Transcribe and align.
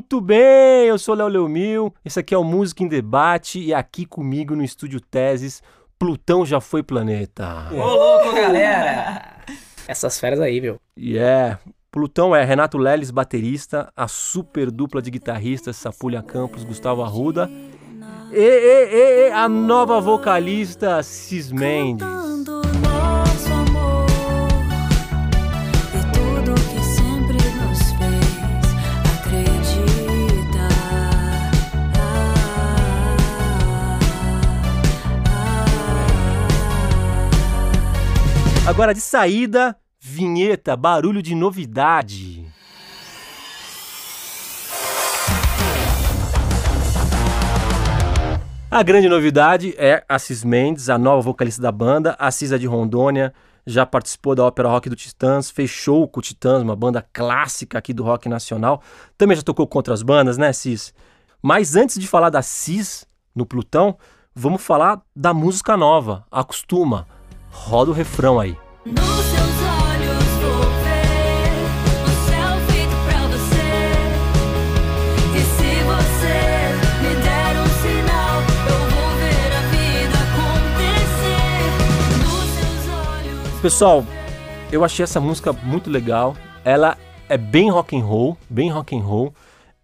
Muito 0.00 0.18
bem, 0.18 0.86
eu 0.86 0.98
sou 0.98 1.14
Léo 1.14 1.28
Leomil, 1.28 1.94
esse 2.02 2.18
aqui 2.18 2.34
é 2.34 2.38
o 2.38 2.42
Música 2.42 2.82
em 2.82 2.88
Debate 2.88 3.60
e 3.60 3.74
aqui 3.74 4.06
comigo 4.06 4.56
no 4.56 4.64
Estúdio 4.64 4.98
Teses, 4.98 5.62
Plutão 5.98 6.46
já 6.46 6.58
foi 6.58 6.82
planeta. 6.82 7.68
Ô 7.70 7.76
louco, 7.76 8.32
galera! 8.32 9.36
Essas 9.86 10.18
feras 10.18 10.40
aí, 10.40 10.58
meu. 10.58 10.80
E 10.96 11.16
yeah. 11.16 11.60
é, 11.62 11.70
Plutão 11.92 12.34
é 12.34 12.42
Renato 12.42 12.78
Leles, 12.78 13.10
baterista, 13.10 13.92
a 13.94 14.08
super 14.08 14.70
dupla 14.70 15.02
de 15.02 15.10
guitarristas 15.10 15.76
Sapulha 15.76 16.22
Campos, 16.22 16.64
Gustavo 16.64 17.02
Arruda 17.02 17.50
e, 18.32 18.40
e, 18.40 19.28
e 19.28 19.32
a 19.32 19.50
nova 19.50 20.00
vocalista 20.00 21.02
Cis 21.02 21.52
Mendes. 21.52 22.29
Agora 38.70 38.94
de 38.94 39.00
saída, 39.00 39.76
vinheta, 39.98 40.76
barulho 40.76 41.20
de 41.20 41.34
novidade. 41.34 42.46
A 48.70 48.80
grande 48.84 49.08
novidade 49.08 49.74
é 49.76 50.04
a 50.08 50.20
Cis 50.20 50.44
Mendes, 50.44 50.88
a 50.88 50.96
nova 50.96 51.20
vocalista 51.20 51.60
da 51.60 51.72
banda. 51.72 52.14
A 52.16 52.30
Cis 52.30 52.52
é 52.52 52.58
de 52.58 52.68
Rondônia, 52.68 53.34
já 53.66 53.84
participou 53.84 54.36
da 54.36 54.44
ópera 54.44 54.68
rock 54.68 54.88
do 54.88 54.94
Titãs, 54.94 55.50
fechou 55.50 56.06
com 56.06 56.20
o 56.20 56.22
Titãs, 56.22 56.62
uma 56.62 56.76
banda 56.76 57.04
clássica 57.12 57.76
aqui 57.76 57.92
do 57.92 58.04
rock 58.04 58.28
nacional. 58.28 58.80
Também 59.18 59.36
já 59.36 59.42
tocou 59.42 59.66
com 59.66 59.80
outras 59.80 60.00
bandas, 60.00 60.38
né, 60.38 60.52
Cis? 60.52 60.94
Mas 61.42 61.74
antes 61.74 61.98
de 61.98 62.06
falar 62.06 62.30
da 62.30 62.40
Cis 62.40 63.04
no 63.34 63.44
Plutão, 63.44 63.98
vamos 64.32 64.62
falar 64.62 65.02
da 65.14 65.34
música 65.34 65.76
nova, 65.76 66.24
Acostuma. 66.30 67.08
Roda 67.50 67.90
o 67.90 67.94
refrão 67.94 68.38
aí. 68.38 68.56
Pessoal, 83.62 84.02
eu 84.72 84.82
achei 84.82 85.02
essa 85.02 85.20
música 85.20 85.52
muito 85.52 85.90
legal. 85.90 86.34
Ela 86.64 86.96
é 87.28 87.36
bem 87.36 87.70
rock 87.70 87.94
and 87.94 88.02
roll, 88.02 88.38
bem 88.48 88.70
rock 88.70 88.96
and 88.96 89.02
roll, 89.02 89.34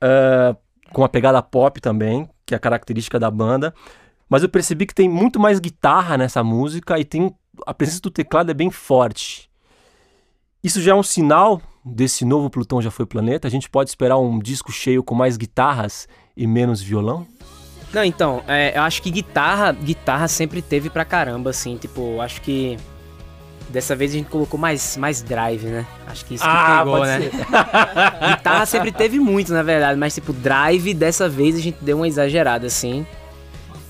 uh, 0.02 0.56
com 0.90 1.02
uma 1.02 1.08
pegada 1.10 1.42
pop 1.42 1.78
também, 1.82 2.26
que 2.46 2.54
é 2.54 2.56
a 2.56 2.60
característica 2.60 3.18
da 3.18 3.30
banda. 3.30 3.74
Mas 4.26 4.42
eu 4.42 4.48
percebi 4.48 4.86
que 4.86 4.94
tem 4.94 5.06
muito 5.06 5.38
mais 5.38 5.60
guitarra 5.60 6.16
nessa 6.16 6.42
música 6.42 6.98
e 6.98 7.04
tem 7.04 7.34
a 7.64 7.72
presença 7.72 8.00
do 8.00 8.10
teclado 8.10 8.50
é 8.50 8.54
bem 8.54 8.70
forte. 8.70 9.48
Isso 10.62 10.80
já 10.80 10.92
é 10.92 10.94
um 10.94 11.02
sinal 11.02 11.62
desse 11.84 12.24
novo 12.24 12.50
Plutão 12.50 12.82
já 12.82 12.90
foi 12.90 13.06
planeta. 13.06 13.46
A 13.46 13.50
gente 13.50 13.70
pode 13.70 13.90
esperar 13.90 14.18
um 14.18 14.38
disco 14.38 14.72
cheio 14.72 15.02
com 15.02 15.14
mais 15.14 15.36
guitarras 15.36 16.08
e 16.36 16.46
menos 16.46 16.82
violão? 16.82 17.26
Não, 17.92 18.04
então, 18.04 18.42
é, 18.48 18.76
eu 18.76 18.82
acho 18.82 19.00
que 19.00 19.10
guitarra, 19.10 19.72
guitarra 19.72 20.26
sempre 20.26 20.60
teve 20.60 20.90
pra 20.90 21.04
caramba, 21.04 21.50
assim, 21.50 21.76
tipo, 21.76 22.20
acho 22.20 22.42
que 22.42 22.76
Dessa 23.68 23.96
vez 23.96 24.12
a 24.12 24.14
gente 24.14 24.30
colocou 24.30 24.58
mais, 24.58 24.96
mais 24.96 25.22
drive, 25.22 25.64
né? 25.64 25.84
Acho 26.06 26.24
que 26.24 26.34
isso 26.34 26.44
que 26.44 26.50
ah, 26.50 26.78
pegou, 26.84 27.04
né? 27.04 27.18
Guitarra 28.36 28.64
sempre 28.64 28.92
teve 28.92 29.18
muito, 29.18 29.52
na 29.52 29.62
verdade, 29.62 29.98
mas 29.98 30.14
tipo, 30.14 30.32
drive, 30.32 30.94
dessa 30.94 31.28
vez 31.28 31.56
a 31.56 31.58
gente 31.58 31.76
deu 31.82 31.96
uma 31.96 32.06
exagerada, 32.06 32.68
assim. 32.68 33.04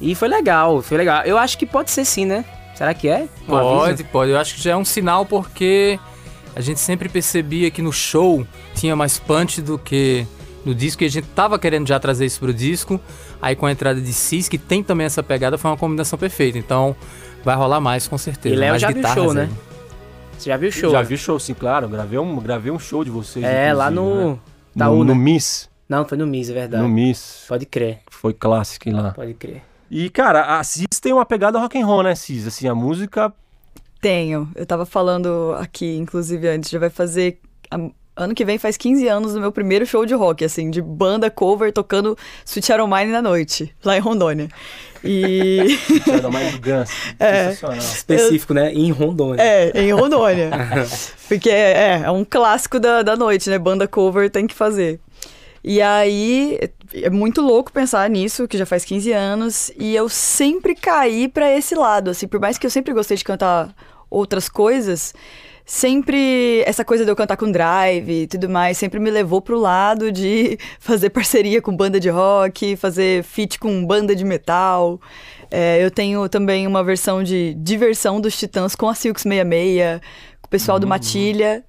E 0.01 0.15
foi 0.15 0.29
legal, 0.29 0.81
foi 0.81 0.97
legal. 0.97 1.23
Eu 1.25 1.37
acho 1.37 1.59
que 1.59 1.67
pode 1.67 1.91
ser 1.91 2.07
sim, 2.07 2.25
né? 2.25 2.45
Será 2.77 2.93
que 2.93 3.09
é? 3.09 3.27
Um 3.43 3.47
pode, 3.47 3.91
aviso? 3.91 4.05
pode. 4.11 4.31
Eu 4.31 4.39
acho 4.39 4.55
que 4.55 4.63
já 4.63 4.73
é 4.73 4.77
um 4.77 4.85
sinal 4.85 5.25
porque 5.25 5.99
a 6.55 6.61
gente 6.61 6.79
sempre 6.79 7.09
percebia 7.09 7.71
que 7.71 7.81
no 7.81 7.93
show 7.93 8.47
tinha 8.75 8.95
mais 8.95 9.19
punch 9.19 9.63
do 9.63 9.79
que 9.79 10.27
no 10.65 10.75
disco 10.75 11.03
e 11.03 11.07
a 11.07 11.09
gente 11.09 11.27
tava 11.29 11.59
querendo 11.59 11.87
já 11.87 11.99
trazer 11.99 12.27
isso 12.27 12.39
pro 12.39 12.53
disco. 12.53 13.01
Aí 13.41 13.57
com 13.57 13.67
a 13.67 13.73
entrada 13.73 14.01
de 14.01 14.13
Cis, 14.13 14.49
que 14.49 14.59
tem 14.59 14.83
também 14.83 15.07
essa 15.07 15.23
pegada, 15.23 15.57
foi 15.57 15.71
uma 15.71 15.77
combinação 15.77 16.19
perfeita. 16.19 16.59
Então 16.59 16.95
vai 17.43 17.57
rolar 17.57 17.81
mais 17.81 18.07
com 18.07 18.19
certeza. 18.19 18.55
E 18.55 18.59
Léo 18.59 18.79
já 18.79 18.91
viu 18.91 19.07
show, 19.09 19.33
né? 19.33 19.49
Você 20.37 20.51
já 20.51 20.57
viu 20.57 20.69
o 20.69 20.73
show? 20.73 20.91
Já 20.91 21.03
vi 21.03 21.17
show, 21.17 21.39
sim, 21.41 21.55
claro. 21.55 21.89
Gravei 21.89 22.19
um, 22.19 22.37
gravei 22.41 22.71
um 22.71 22.79
show 22.79 23.03
de 23.03 23.11
vocês. 23.11 23.45
É, 23.45 23.73
lá 23.73 23.91
no. 23.91 24.33
Né? 24.33 24.39
No, 24.75 25.03
no 25.03 25.15
Miss. 25.15 25.71
Não, 25.89 26.07
foi 26.07 26.19
no 26.19 26.27
Miss, 26.27 26.51
é 26.51 26.53
verdade. 26.53 26.83
No 26.83 26.89
Miss. 26.89 27.45
Pode 27.49 27.65
crer. 27.65 28.01
Foi 28.11 28.35
clássico 28.35 28.91
lá. 28.91 29.13
Pode 29.13 29.33
crer. 29.35 29.63
E, 29.91 30.11
cara, 30.11 30.59
a 30.59 30.65
Cis 30.65 31.01
tem 31.01 31.13
uma 31.13 31.25
pegada 31.25 31.59
rock 31.59 31.79
and 31.79 31.87
roll, 31.87 32.03
né, 32.03 32.15
Cis? 32.15 32.47
Assim, 32.47 32.69
a 32.69 32.75
música. 32.75 33.33
Tenho. 34.01 34.51
Eu 34.55 34.67
tava 34.67 34.85
falando 34.85 35.55
aqui, 35.59 35.97
inclusive, 35.97 36.49
antes, 36.49 36.71
já 36.71 36.79
vai 36.79 36.91
fazer. 36.91 37.39
Ano 38.17 38.35
que 38.35 38.45
vem 38.45 38.57
faz 38.59 38.77
15 38.77 39.09
anos 39.09 39.35
do 39.35 39.41
meu 39.41 39.53
primeiro 39.53 39.85
show 39.85 40.07
de 40.07 40.15
rock, 40.15 40.45
assim, 40.45 40.71
de 40.71 40.81
banda 40.81 41.31
cover 41.31 41.71
tocando 41.71 42.17
Sweet 42.47 42.73
Iron 42.73 42.87
Mine 42.87 43.13
na 43.13 43.21
noite, 43.21 43.75
lá 43.85 43.97
em 43.97 44.01
Rondônia. 44.01 44.49
E. 45.05 45.79
Iron 46.07 46.31
Mine 46.31 46.53
do 46.53 46.61
Guns. 46.65 46.91
É, 47.21 47.53
Específico, 47.77 48.53
eu... 48.53 48.57
né? 48.57 48.73
Em 48.73 48.91
Rondônia. 48.91 49.43
É, 49.43 49.71
em 49.83 49.93
Rondônia. 49.93 50.51
Porque 51.29 51.51
é, 51.51 52.03
é 52.05 52.11
um 52.11 52.25
clássico 52.25 52.81
da, 52.81 53.03
da 53.03 53.17
noite, 53.17 53.51
né? 53.51 53.59
Banda 53.59 53.87
cover 53.87 54.31
tem 54.31 54.47
que 54.47 54.55
fazer. 54.55 54.99
E 55.69 55.83
aí, 55.83 56.61
é 56.95 57.11
muito 57.11 57.43
louco 57.43 57.73
pensar 57.73 58.09
nisso, 58.09 58.47
que 58.47 58.57
já 58.57 58.65
faz 58.65 58.85
15 58.85 59.11
anos, 59.11 59.73
e 59.77 59.97
eu 59.97 60.09
sempre 60.09 60.77
caí 60.77 61.27
para 61.27 61.53
esse 61.53 61.75
lado, 61.75 62.11
assim, 62.11 62.29
por 62.29 62.39
mais 62.39 62.57
que 62.57 62.65
eu 62.65 62.71
sempre 62.71 62.95
gostei 62.95 63.17
de 63.17 63.25
cantar 63.25 63.75
outras 64.09 64.49
coisas, 64.49 65.13
sempre 65.65 66.63
essa 66.65 66.85
coisa 66.85 67.05
de 67.05 67.11
eu 67.11 67.17
cantar 67.17 67.37
com 67.37 67.51
drive 67.51 68.09
e 68.09 68.27
tudo 68.29 68.49
mais, 68.49 68.79
sempre 68.79 69.01
me 69.01 69.11
levou 69.11 69.43
pro 69.43 69.59
lado 69.59 70.13
de 70.13 70.57
fazer 70.79 71.11
parceria 71.11 71.61
com 71.61 71.77
banda 71.77 71.99
de 71.99 72.11
rock, 72.11 72.77
fazer 72.77 73.25
feat 73.25 73.59
com 73.59 73.85
banda 73.85 74.15
de 74.15 74.25
metal. 74.25 75.01
É, 75.51 75.85
eu 75.85 75.91
tenho 75.91 76.29
também 76.29 76.65
uma 76.65 76.85
versão 76.85 77.25
de 77.25 77.55
diversão 77.55 78.21
dos 78.21 78.39
Titãs 78.39 78.77
com 78.77 78.89
a 78.89 78.95
Silks 78.95 79.25
66, 79.25 80.01
com 80.41 80.47
o 80.47 80.49
pessoal 80.49 80.77
uhum. 80.77 80.83
do 80.83 80.87
Matilha. 80.87 81.65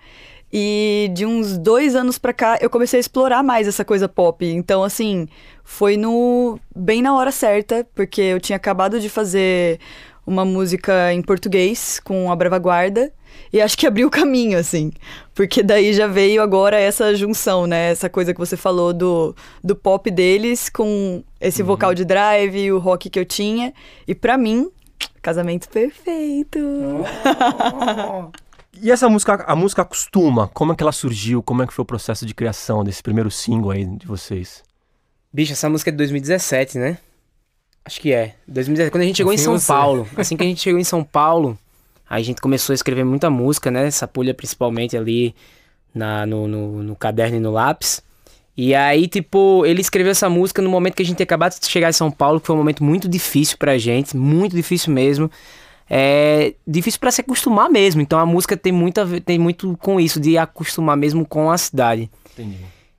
E 0.52 1.12
de 1.14 1.26
uns 1.26 1.58
dois 1.58 1.96
anos 1.96 2.18
pra 2.18 2.32
cá, 2.32 2.58
eu 2.62 2.70
comecei 2.70 3.00
a 3.00 3.02
explorar 3.02 3.44
mais 3.44 3.68
essa 3.68 3.84
coisa 3.84 4.08
pop. 4.08 4.46
Então, 4.46 4.84
assim, 4.84 5.28
foi 5.64 5.98
no 5.98 6.58
bem 6.76 7.02
na 7.02 7.16
hora 7.16 7.32
certa, 7.32 7.86
porque 7.94 8.22
eu 8.22 8.40
tinha 8.40 8.56
acabado 8.56 9.00
de 9.00 9.10
fazer 9.10 9.80
uma 10.26 10.46
música 10.46 11.14
em 11.14 11.22
português 11.22 12.00
com 12.04 12.32
a 12.32 12.36
Brava 12.36 12.58
Guarda. 12.60 13.12
E 13.52 13.62
acho 13.62 13.78
que 13.78 13.86
abriu 13.88 14.08
o 14.08 14.12
caminho, 14.12 14.58
assim. 14.58 14.92
Porque 15.34 15.62
daí 15.62 15.94
já 15.94 16.08
veio 16.08 16.42
agora 16.42 16.80
essa 16.80 17.14
junção, 17.14 17.68
né? 17.68 17.92
Essa 17.92 18.10
coisa 18.10 18.34
que 18.34 18.40
você 18.40 18.56
falou 18.56 18.94
do, 18.94 19.36
do 19.64 19.76
pop 19.76 20.10
deles 20.10 20.70
com 20.70 21.24
esse 21.40 21.62
uhum. 21.62 21.68
vocal 21.68 21.94
de 21.94 22.06
drive 22.06 22.58
e 22.58 22.72
o 22.72 22.80
rock 22.80 23.10
que 23.10 23.20
eu 23.20 23.26
tinha. 23.26 23.74
E 24.08 24.16
para 24.16 24.38
mim, 24.38 24.70
casamento 25.22 25.68
perfeito. 25.70 26.60
Oh. 26.60 28.32
e 28.82 28.92
essa 28.92 29.10
música, 29.10 29.44
a 29.48 29.56
música 29.56 29.82
Acostuma, 29.82 30.48
como 30.50 30.74
é 30.74 30.76
que 30.76 30.84
ela 30.84 30.92
surgiu? 30.92 31.42
Como 31.44 31.64
é 31.64 31.68
que 31.68 31.74
foi 31.74 31.84
o 31.84 31.86
processo 31.86 32.26
de 32.26 32.34
criação 32.34 32.84
desse 32.84 33.02
primeiro 33.02 33.30
single 33.32 33.72
aí 33.72 33.86
de 33.86 34.06
vocês? 34.06 34.64
Bicho, 35.32 35.54
essa 35.54 35.70
música 35.70 35.90
é 35.90 35.92
de 35.92 35.98
2017, 35.98 36.78
né? 36.78 36.98
Acho 37.86 38.02
que 38.02 38.14
é. 38.14 38.36
2017, 38.48 38.92
quando 38.92 39.04
a 39.04 39.06
gente 39.06 39.18
chegou 39.18 39.34
em 39.34 39.38
São 39.38 39.58
você. 39.58 39.68
Paulo. 39.68 40.08
Assim 40.18 40.36
que 40.36 40.44
a 40.44 40.48
gente 40.48 40.62
chegou 40.62 40.80
em 40.80 40.84
São 40.84 41.04
Paulo, 41.04 41.58
Aí 42.10 42.22
a 42.22 42.26
gente 42.26 42.42
começou 42.42 42.74
a 42.74 42.76
escrever 42.76 43.04
muita 43.04 43.30
música, 43.30 43.70
né? 43.70 43.92
Sapulha 43.92 44.34
principalmente 44.34 44.96
ali 44.96 45.36
na, 45.94 46.26
no, 46.26 46.48
no, 46.48 46.84
no, 46.84 46.96
caderno 46.96 47.38
e 47.38 47.40
no 47.40 47.52
lápis. 47.52 48.02
E 48.56 48.74
aí, 48.74 49.08
tipo, 49.08 49.66
ele 49.66 49.82
escreveu 49.82 50.12
essa 50.12 50.30
música 50.30 50.62
no 50.62 50.70
momento 50.70 50.96
que 50.96 51.04
a 51.04 51.06
gente 51.06 51.18
tinha 51.18 51.26
acabado 51.26 51.60
de 51.60 51.68
chegar 51.68 51.90
em 51.90 51.94
São 51.94 52.10
Paulo, 52.10 52.40
que 52.40 52.48
foi 52.48 52.56
um 52.56 52.60
momento 52.60 52.84
muito 52.84 53.08
difícil 53.08 53.58
pra 53.58 53.78
gente, 53.78 54.16
muito 54.16 54.56
difícil 54.56 54.94
mesmo. 54.94 55.30
É 55.90 56.54
difícil 56.68 57.00
para 57.00 57.12
se 57.12 57.22
acostumar 57.22 57.70
mesmo. 57.70 58.02
Então 58.02 58.20
a 58.20 58.26
música 58.26 58.58
tem, 58.58 58.72
muita, 58.72 59.06
tem 59.22 59.40
muito 59.40 59.78
com 59.78 60.00
isso, 60.00 60.20
de 60.20 60.38
acostumar 60.38 60.98
mesmo 60.98 61.26
com 61.26 61.50
a 61.50 61.58
cidade. 61.58 62.10
Entendi. 62.34 62.58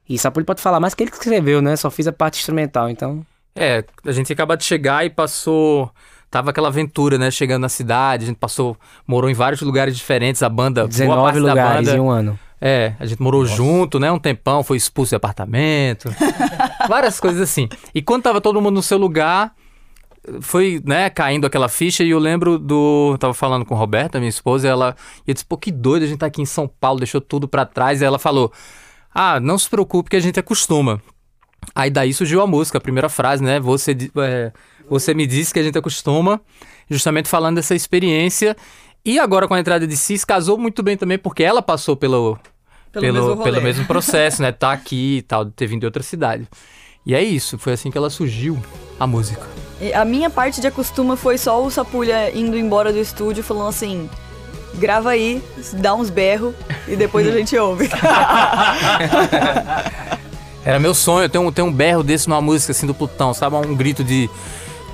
E 0.08 0.19
Sapulha 0.19 0.46
pode 0.46 0.62
falar 0.62 0.81
mais 0.81 0.94
que 0.94 1.02
ele 1.02 1.11
que 1.11 1.19
escreveu, 1.19 1.61
né? 1.61 1.76
Só 1.76 1.90
fiz 1.90 2.06
a 2.06 2.12
parte 2.12 2.38
instrumental, 2.38 2.88
então. 2.88 3.25
É, 3.55 3.85
a 4.06 4.12
gente 4.12 4.32
acabado 4.32 4.61
de 4.61 4.64
chegar 4.64 5.05
e 5.05 5.11
passou 5.11 5.90
tava 6.31 6.50
aquela 6.50 6.69
aventura, 6.69 7.19
né? 7.19 7.31
Chegando 7.31 7.62
na 7.62 7.69
cidade, 7.69 8.25
a 8.25 8.26
gente 8.26 8.37
passou, 8.37 8.76
morou 9.06 9.29
em 9.31 9.34
vários 9.34 9.61
lugares 9.61 9.96
diferentes, 9.96 10.43
a 10.43 10.49
banda, 10.49 10.87
19 10.87 11.41
lugares 11.41 11.87
banda, 11.87 11.96
em 11.96 12.00
um 12.00 12.11
ano. 12.11 12.38
É, 12.61 12.94
a 12.99 13.06
gente 13.06 13.23
morou 13.23 13.43
Nossa. 13.43 13.55
junto, 13.55 14.00
né? 14.00 14.11
Um 14.11 14.19
tempão, 14.19 14.62
foi 14.62 14.76
expulso 14.76 15.11
de 15.11 15.17
apartamento. 15.17 16.12
várias 16.88 17.20
coisas 17.20 17.41
assim. 17.41 17.69
E 17.94 18.02
quando 18.02 18.25
tava 18.25 18.41
todo 18.41 18.61
mundo 18.61 18.75
no 18.75 18.82
seu 18.82 18.99
lugar, 18.99 19.52
foi, 20.41 20.82
né, 20.85 21.09
caindo 21.11 21.47
aquela 21.47 21.69
ficha 21.69 22.03
e 22.05 22.11
eu 22.11 22.19
lembro 22.19 22.59
do, 22.59 23.11
eu 23.12 23.19
tava 23.19 23.35
falando 23.35 23.65
com 23.65 23.75
a 23.75 23.79
Roberta, 23.79 24.19
minha 24.19 24.29
esposa, 24.29 24.67
e 24.67 24.70
ela, 24.70 24.97
e 25.26 25.31
eu 25.31 25.35
disse, 25.35 25.44
pô, 25.44 25.56
que 25.56 25.70
doido, 25.70 26.03
a 26.03 26.06
gente 26.06 26.19
tá 26.19 26.26
aqui 26.26 26.43
em 26.43 26.47
São 26.47 26.69
Paulo, 26.69 26.99
deixou 26.99 27.20
tudo 27.20 27.49
para 27.49 27.65
trás, 27.65 28.00
e 28.00 28.05
ela 28.05 28.19
falou: 28.19 28.53
"Ah, 29.15 29.41
não 29.41 29.59
se 29.59 29.69
preocupe 29.69 30.11
que 30.11 30.17
a 30.17 30.20
gente 30.20 30.38
acostuma". 30.38 31.00
Aí 31.75 31.91
daí 31.91 32.12
surgiu 32.12 32.41
a 32.41 32.47
música, 32.47 32.79
a 32.79 32.81
primeira 32.81 33.09
frase, 33.09 33.43
né? 33.43 33.59
Você, 33.61 33.97
é, 34.17 34.53
você 34.88 35.12
me 35.15 35.26
disse 35.26 35.53
que 35.53 35.59
a 35.61 35.62
gente 35.62 35.76
acostuma, 35.76 36.41
justamente 36.88 37.29
falando 37.29 37.56
dessa 37.56 37.75
experiência. 37.75 38.56
E 39.05 39.19
agora 39.19 39.49
com 39.49 39.55
a 39.55 39.61
entrada 39.61 39.87
de 39.87 39.97
Cis, 39.97 40.25
casou 40.25 40.59
muito 40.59 40.82
bem 40.82 40.97
também, 40.97 41.19
porque 41.19 41.43
ela 41.43 41.62
passou 41.62 41.97
pelo, 41.97 42.38
pelo, 42.93 43.03
pelo, 43.03 43.12
mesmo, 43.12 43.43
pelo 43.43 43.62
mesmo 43.62 43.87
processo, 43.87 44.43
né? 44.43 44.53
Tá 44.53 44.73
aqui 44.73 45.19
e 45.19 45.23
tal, 45.23 45.47
ter 45.47 45.67
vindo 45.67 45.81
de 45.81 45.87
outra 45.87 46.03
cidade. 46.03 46.47
E 47.05 47.15
é 47.15 47.23
isso, 47.23 47.59
foi 47.59 47.73
assim 47.73 47.91
que 47.91 47.99
ela 47.99 48.11
surgiu, 48.11 48.61
a 48.99 49.06
música. 49.06 49.68
A 49.95 50.05
minha 50.05 50.29
parte 50.29 50.61
de 50.61 50.67
acostuma 50.67 51.17
foi 51.17 51.39
só 51.39 51.63
o 51.63 51.71
Sapulha 51.71 52.37
indo 52.37 52.57
embora 52.59 52.93
do 52.93 52.99
estúdio 52.99 53.45
falando 53.45 53.69
assim: 53.69 54.11
grava 54.75 55.11
aí, 55.11 55.43
dá 55.75 55.95
uns 55.95 56.11
berros 56.11 56.55
e 56.87 56.97
depois 56.97 57.27
a 57.27 57.33
gente 57.33 57.57
ouve. 57.57 57.89
Era 60.65 60.79
meu 60.79 60.95
sonho 60.95 61.29
ter 61.29 61.39
um, 61.39 61.51
ter 61.53 61.63
um 61.63 61.73
berro 61.73 62.03
desse 62.03 62.29
numa 62.29 62.41
música 62.41 62.73
assim 62.73 62.87
do 62.87 62.95
Plutão, 62.95 63.33
sabe? 63.33 63.57
Um 63.57 63.75
grito 63.75 64.05
de 64.05 64.29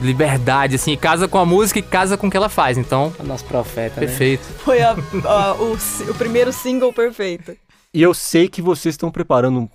liberdade, 0.01 0.77
assim, 0.77 0.97
casa 0.97 1.27
com 1.27 1.39
a 1.39 1.47
música 1.47 1.79
e 1.79 1.83
casa 1.83 2.17
com 2.17 2.27
o 2.27 2.31
que 2.31 2.37
ela 2.37 2.49
faz. 2.49 2.79
Então. 2.79 3.13
O 3.19 3.23
nosso 3.25 3.45
profeta. 3.45 4.01
Né? 4.01 4.07
Perfeito. 4.07 4.47
Né? 4.49 4.55
Foi 4.59 4.83
a, 4.83 4.93
a, 5.25 5.55
o, 5.55 5.73
o 6.11 6.15
primeiro 6.15 6.53
single 6.53 6.93
perfeito. 6.93 7.57
E 7.93 8.03
eu 8.03 8.13
sei 8.13 8.49
que 8.49 8.61
vocês 8.61 8.95
estão 8.95 9.11
preparando 9.11 9.69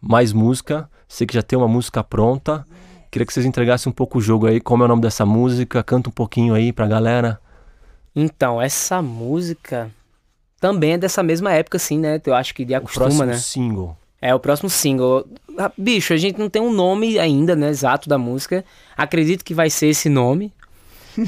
mais 0.00 0.32
música. 0.32 0.88
Sei 1.08 1.26
que 1.26 1.34
já 1.34 1.42
tem 1.42 1.58
uma 1.58 1.68
música 1.68 2.02
pronta. 2.02 2.64
Queria 3.10 3.26
que 3.26 3.32
vocês 3.32 3.44
entregassem 3.44 3.90
um 3.90 3.92
pouco 3.92 4.18
o 4.18 4.20
jogo 4.20 4.46
aí. 4.46 4.60
Como 4.60 4.82
é 4.82 4.86
o 4.86 4.88
nome 4.88 5.02
dessa 5.02 5.26
música? 5.26 5.82
Canta 5.82 6.08
um 6.08 6.12
pouquinho 6.12 6.54
aí 6.54 6.72
pra 6.72 6.86
galera. 6.86 7.40
Então, 8.14 8.62
essa 8.62 9.02
música 9.02 9.90
também 10.60 10.92
é 10.92 10.98
dessa 10.98 11.22
mesma 11.22 11.52
época, 11.52 11.76
assim, 11.76 11.98
né? 11.98 12.20
Eu 12.24 12.34
acho 12.34 12.54
que 12.54 12.64
de 12.64 12.74
acostuma, 12.74 13.06
o 13.06 13.08
próximo 13.08 13.26
né? 13.26 13.36
single. 13.36 13.96
É, 14.22 14.34
o 14.34 14.38
próximo 14.38 14.68
single. 14.68 15.26
Ah, 15.58 15.72
bicho, 15.76 16.12
a 16.12 16.16
gente 16.16 16.38
não 16.38 16.48
tem 16.48 16.60
um 16.60 16.72
nome 16.72 17.18
ainda, 17.18 17.56
né, 17.56 17.68
exato 17.70 18.08
da 18.08 18.18
música. 18.18 18.64
Acredito 18.96 19.44
que 19.44 19.54
vai 19.54 19.70
ser 19.70 19.86
esse 19.86 20.08
nome, 20.08 20.52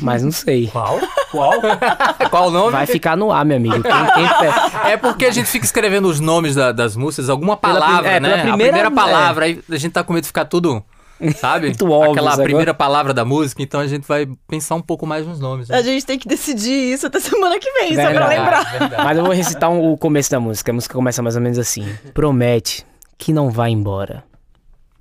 mas 0.02 0.22
não 0.22 0.30
sei. 0.30 0.68
Qual? 0.70 1.00
Qual? 1.30 1.52
Qual 2.30 2.50
nome? 2.50 2.72
Vai 2.72 2.86
ficar 2.86 3.16
no 3.16 3.32
ar, 3.32 3.44
meu 3.44 3.56
amigo. 3.56 3.82
Quem, 3.82 3.92
quem... 3.92 4.72
É 4.92 4.96
porque 4.96 5.24
a 5.24 5.30
gente 5.30 5.46
fica 5.46 5.64
escrevendo 5.64 6.06
os 6.06 6.20
nomes 6.20 6.54
da, 6.54 6.70
das 6.70 6.94
músicas, 6.94 7.30
alguma 7.30 7.56
palavra, 7.56 8.02
pela, 8.02 8.14
é, 8.14 8.20
né? 8.20 8.28
Pela 8.28 8.40
primeira, 8.42 8.52
a 8.52 8.56
primeira 8.56 8.90
palavra, 8.90 9.46
é. 9.46 9.48
aí 9.48 9.62
a 9.70 9.76
gente 9.76 9.92
tá 9.92 10.04
com 10.04 10.12
medo 10.12 10.22
de 10.22 10.28
ficar 10.28 10.44
tudo 10.44 10.84
sabe? 11.36 11.68
Muito 11.68 11.90
óbvio. 11.90 12.12
Aquela 12.12 12.36
primeira 12.36 12.74
palavra 12.74 13.14
da 13.14 13.24
música, 13.24 13.62
então 13.62 13.80
a 13.80 13.86
gente 13.86 14.06
vai 14.06 14.28
pensar 14.48 14.74
um 14.74 14.82
pouco 14.82 15.06
mais 15.06 15.26
nos 15.26 15.40
nomes. 15.40 15.68
Né? 15.68 15.76
A 15.76 15.82
gente 15.82 16.04
tem 16.04 16.18
que 16.18 16.26
decidir 16.26 16.92
isso 16.92 17.06
até 17.06 17.18
semana 17.20 17.58
que 17.58 17.70
vem, 17.72 17.94
verdade, 17.94 18.12
só 18.12 18.20
pra 18.20 18.28
lembrar. 18.28 18.70
Verdade. 18.70 19.04
Mas 19.04 19.18
eu 19.18 19.24
vou 19.24 19.32
recitar 19.32 19.70
um, 19.70 19.92
o 19.92 19.98
começo 19.98 20.30
da 20.30 20.40
música. 20.40 20.72
A 20.72 20.74
música 20.74 20.94
começa 20.94 21.22
mais 21.22 21.36
ou 21.36 21.42
menos 21.42 21.58
assim: 21.58 21.86
Promete 22.14 22.86
que 23.18 23.32
não 23.32 23.50
vai 23.50 23.70
embora. 23.70 24.24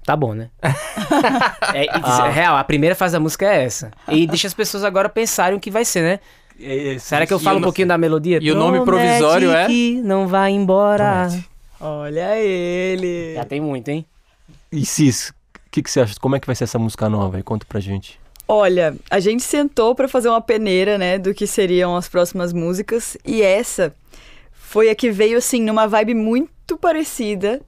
Tá 0.03 0.15
bom, 0.15 0.33
né? 0.33 0.49
é, 1.73 1.87
ah. 1.91 2.27
é, 2.27 2.31
real, 2.31 2.57
a 2.57 2.63
primeira 2.63 2.95
fase 2.95 3.13
da 3.13 3.19
música 3.19 3.45
é 3.45 3.63
essa. 3.63 3.91
E 4.07 4.25
deixa 4.25 4.47
as 4.47 4.53
pessoas 4.53 4.83
agora 4.83 5.07
pensarem 5.07 5.57
o 5.57 5.61
que 5.61 5.69
vai 5.69 5.85
ser, 5.85 6.01
né? 6.01 6.19
É, 6.59 6.97
Será 6.99 7.25
que 7.25 7.33
eu 7.33 7.39
falo 7.39 7.59
um 7.59 7.61
pouquinho 7.61 7.87
da 7.87 7.97
melodia? 7.97 8.39
E 8.41 8.51
o 8.51 8.55
nome 8.55 8.83
provisório 8.83 9.51
é? 9.51 9.67
que 9.67 10.01
não 10.03 10.27
vai 10.27 10.51
embora. 10.51 11.27
Promete. 11.27 11.49
Olha 11.79 12.37
ele. 12.37 13.33
Já 13.33 13.45
tem 13.45 13.59
muito, 13.59 13.89
hein? 13.89 14.05
E 14.71 14.85
Cis, 14.85 15.29
o 15.29 15.33
que, 15.71 15.81
que 15.81 15.89
você 15.89 16.01
acha? 16.01 16.15
Como 16.19 16.35
é 16.35 16.39
que 16.39 16.45
vai 16.45 16.55
ser 16.55 16.65
essa 16.65 16.77
música 16.77 17.09
nova? 17.09 17.39
E 17.39 17.43
conta 17.43 17.65
pra 17.67 17.79
gente. 17.79 18.19
Olha, 18.47 18.95
a 19.09 19.19
gente 19.19 19.43
sentou 19.43 19.95
para 19.95 20.09
fazer 20.09 20.27
uma 20.27 20.41
peneira, 20.41 20.97
né, 20.97 21.17
do 21.17 21.33
que 21.33 21.47
seriam 21.47 21.95
as 21.95 22.09
próximas 22.09 22.51
músicas, 22.51 23.15
e 23.25 23.41
essa 23.41 23.95
foi 24.51 24.89
a 24.89 24.95
que 24.95 25.09
veio 25.09 25.37
assim 25.37 25.61
numa 25.61 25.87
vibe 25.87 26.13
muito 26.13 26.77
parecida. 26.77 27.61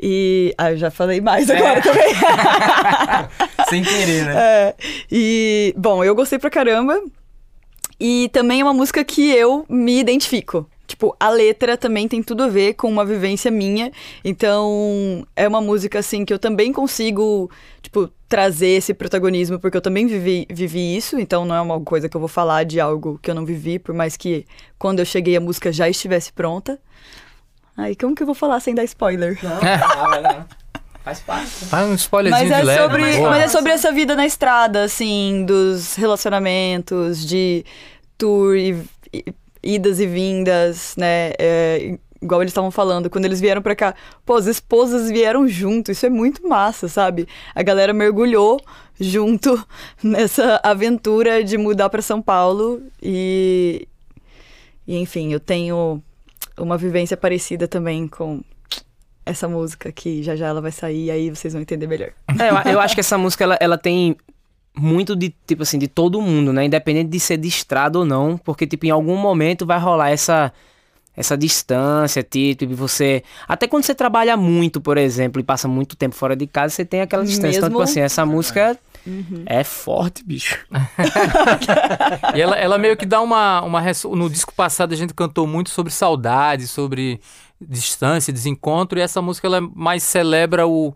E 0.00 0.54
ah, 0.58 0.72
eu 0.72 0.76
já 0.76 0.90
falei 0.90 1.20
mais 1.20 1.48
agora 1.50 1.78
é. 1.78 1.82
também. 1.82 2.14
Sem 3.68 3.82
querer, 3.82 4.24
né? 4.26 4.34
É. 4.36 4.74
E 5.10 5.74
bom, 5.76 6.02
eu 6.02 6.14
gostei 6.14 6.38
pra 6.38 6.50
caramba. 6.50 7.00
E 8.00 8.28
também 8.32 8.60
é 8.60 8.64
uma 8.64 8.74
música 8.74 9.04
que 9.04 9.30
eu 9.30 9.64
me 9.68 9.98
identifico. 9.98 10.68
Tipo, 10.88 11.14
a 11.20 11.28
letra 11.28 11.76
também 11.76 12.08
tem 12.08 12.22
tudo 12.22 12.42
a 12.44 12.48
ver 12.48 12.72
com 12.72 12.88
uma 12.88 13.04
vivência 13.04 13.50
minha. 13.50 13.92
Então, 14.24 15.22
é 15.36 15.46
uma 15.46 15.60
música, 15.60 15.98
assim, 15.98 16.24
que 16.24 16.32
eu 16.32 16.38
também 16.38 16.72
consigo, 16.72 17.50
tipo, 17.82 18.10
trazer 18.26 18.68
esse 18.68 18.94
protagonismo, 18.94 19.60
porque 19.60 19.76
eu 19.76 19.82
também 19.82 20.06
vivi, 20.06 20.46
vivi 20.50 20.96
isso. 20.96 21.18
Então, 21.18 21.44
não 21.44 21.54
é 21.54 21.60
uma 21.60 21.78
coisa 21.82 22.08
que 22.08 22.16
eu 22.16 22.20
vou 22.20 22.26
falar 22.26 22.64
de 22.64 22.80
algo 22.80 23.20
que 23.22 23.30
eu 23.30 23.34
não 23.34 23.44
vivi, 23.44 23.78
por 23.78 23.94
mais 23.94 24.16
que 24.16 24.46
quando 24.78 25.00
eu 25.00 25.04
cheguei 25.04 25.36
a 25.36 25.40
música 25.40 25.70
já 25.70 25.90
estivesse 25.90 26.32
pronta. 26.32 26.80
Aí, 27.76 27.94
como 27.94 28.14
que 28.14 28.22
eu 28.22 28.26
vou 28.26 28.34
falar 28.34 28.58
sem 28.58 28.74
dar 28.74 28.84
spoiler? 28.84 29.38
Não, 29.42 29.60
não, 29.60 30.22
não. 30.22 30.46
Faz 31.04 31.20
parte. 31.20 31.50
Faz 31.66 31.86
um 31.86 31.94
spoilerzinho 31.94 32.48
mas 32.48 32.58
é 32.58 32.60
de 32.60 32.66
leve, 32.66 32.82
sobre, 32.82 33.02
mas, 33.02 33.18
mas 33.18 33.42
é 33.42 33.48
sobre 33.48 33.72
essa 33.72 33.92
vida 33.92 34.16
na 34.16 34.24
estrada, 34.24 34.84
assim, 34.84 35.44
dos 35.44 35.96
relacionamentos, 35.96 37.26
de 37.26 37.62
tour 38.16 38.56
e, 38.56 38.82
e 39.12 39.34
idas 39.68 40.00
e 40.00 40.06
vindas, 40.06 40.94
né? 40.96 41.32
É, 41.38 41.98
igual 42.22 42.40
eles 42.42 42.50
estavam 42.50 42.70
falando, 42.70 43.10
quando 43.10 43.26
eles 43.26 43.40
vieram 43.40 43.60
para 43.60 43.76
cá, 43.76 43.94
pô, 44.24 44.34
as 44.34 44.46
esposas 44.46 45.10
vieram 45.10 45.46
junto, 45.46 45.92
isso 45.92 46.06
é 46.06 46.10
muito 46.10 46.48
massa, 46.48 46.88
sabe? 46.88 47.28
A 47.54 47.62
galera 47.62 47.92
mergulhou 47.92 48.60
junto 48.98 49.62
nessa 50.02 50.58
aventura 50.64 51.44
de 51.44 51.58
mudar 51.58 51.90
para 51.90 52.00
São 52.00 52.22
Paulo 52.22 52.82
e, 53.02 53.86
e 54.86 54.96
enfim, 54.96 55.32
eu 55.32 55.38
tenho 55.38 56.02
uma 56.58 56.78
vivência 56.78 57.16
parecida 57.16 57.68
também 57.68 58.08
com 58.08 58.40
essa 59.24 59.46
música 59.46 59.92
que 59.92 60.22
já 60.22 60.34
já 60.34 60.46
ela 60.46 60.60
vai 60.62 60.72
sair 60.72 61.10
aí 61.10 61.28
vocês 61.28 61.52
vão 61.52 61.60
entender 61.60 61.86
melhor. 61.86 62.12
É, 62.40 62.70
eu, 62.70 62.72
eu 62.72 62.80
acho 62.80 62.94
que 62.94 63.00
essa 63.00 63.18
música 63.18 63.44
ela, 63.44 63.58
ela 63.60 63.76
tem 63.76 64.16
muito 64.78 65.16
de, 65.16 65.34
tipo 65.46 65.62
assim, 65.62 65.78
de 65.78 65.88
todo 65.88 66.20
mundo, 66.20 66.52
né? 66.52 66.64
Independente 66.64 67.08
de 67.08 67.20
ser 67.20 67.36
de 67.36 67.48
estrada 67.48 67.98
ou 67.98 68.04
não, 68.04 68.38
porque, 68.38 68.66
tipo, 68.66 68.86
em 68.86 68.90
algum 68.90 69.16
momento 69.16 69.66
vai 69.66 69.78
rolar 69.78 70.10
essa 70.10 70.52
essa 71.18 71.36
distância, 71.36 72.22
tipo, 72.22 72.76
você... 72.76 73.24
Até 73.48 73.66
quando 73.66 73.82
você 73.82 73.92
trabalha 73.92 74.36
muito, 74.36 74.80
por 74.80 74.96
exemplo, 74.96 75.40
e 75.40 75.42
passa 75.44 75.66
muito 75.66 75.96
tempo 75.96 76.14
fora 76.14 76.36
de 76.36 76.46
casa, 76.46 76.72
você 76.72 76.84
tem 76.84 77.00
aquela 77.00 77.24
distância. 77.24 77.48
Mesmo... 77.48 77.58
Então, 77.58 77.70
tipo 77.70 77.82
assim, 77.82 77.98
essa 77.98 78.24
música 78.24 78.78
uhum. 79.04 79.42
é 79.44 79.64
forte, 79.64 80.24
bicho. 80.24 80.64
e 82.36 82.40
ela, 82.40 82.54
ela 82.54 82.78
meio 82.78 82.96
que 82.96 83.04
dá 83.04 83.20
uma, 83.20 83.62
uma... 83.62 83.82
No 84.14 84.30
disco 84.30 84.54
passado 84.54 84.92
a 84.92 84.96
gente 84.96 85.12
cantou 85.12 85.44
muito 85.44 85.70
sobre 85.70 85.92
saudade, 85.92 86.68
sobre 86.68 87.20
distância, 87.60 88.32
desencontro, 88.32 88.96
e 88.96 89.02
essa 89.02 89.20
música 89.20 89.48
ela 89.48 89.60
mais 89.60 90.04
celebra 90.04 90.68
o 90.68 90.94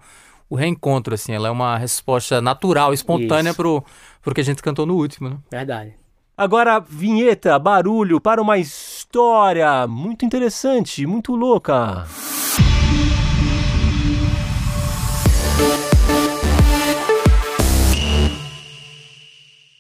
o 0.52 0.54
reencontro, 0.54 1.14
assim. 1.14 1.32
Ela 1.32 1.49
é 1.49 1.50
uma 1.50 1.78
resposta 1.78 2.42
natural, 2.42 2.92
espontânea 2.92 3.54
pro, 3.54 3.82
pro 4.21 4.35
que 4.35 4.42
a 4.42 4.44
gente 4.44 4.62
cantou 4.62 4.85
no 4.85 4.94
último, 4.94 5.30
né? 5.30 5.38
Verdade. 5.50 5.94
Agora, 6.37 6.78
vinheta, 6.78 7.59
barulho 7.59 8.21
para 8.21 8.42
uma 8.42 8.59
história 8.59 9.87
muito 9.87 10.26
interessante, 10.26 11.06
muito 11.06 11.35
louca. 11.35 12.06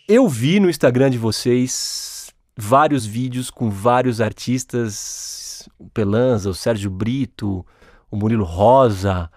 Eu 0.08 0.26
vi 0.26 0.58
no 0.58 0.70
Instagram 0.70 1.10
de 1.10 1.18
vocês 1.18 2.32
vários 2.56 3.04
vídeos 3.04 3.50
com 3.50 3.68
vários 3.68 4.22
artistas, 4.22 5.68
o 5.78 5.90
Pelanza, 5.90 6.48
o 6.48 6.54
Sérgio 6.54 6.90
Brito, 6.90 7.64
o 8.10 8.16
Murilo 8.16 8.44
Rosa, 8.44 9.30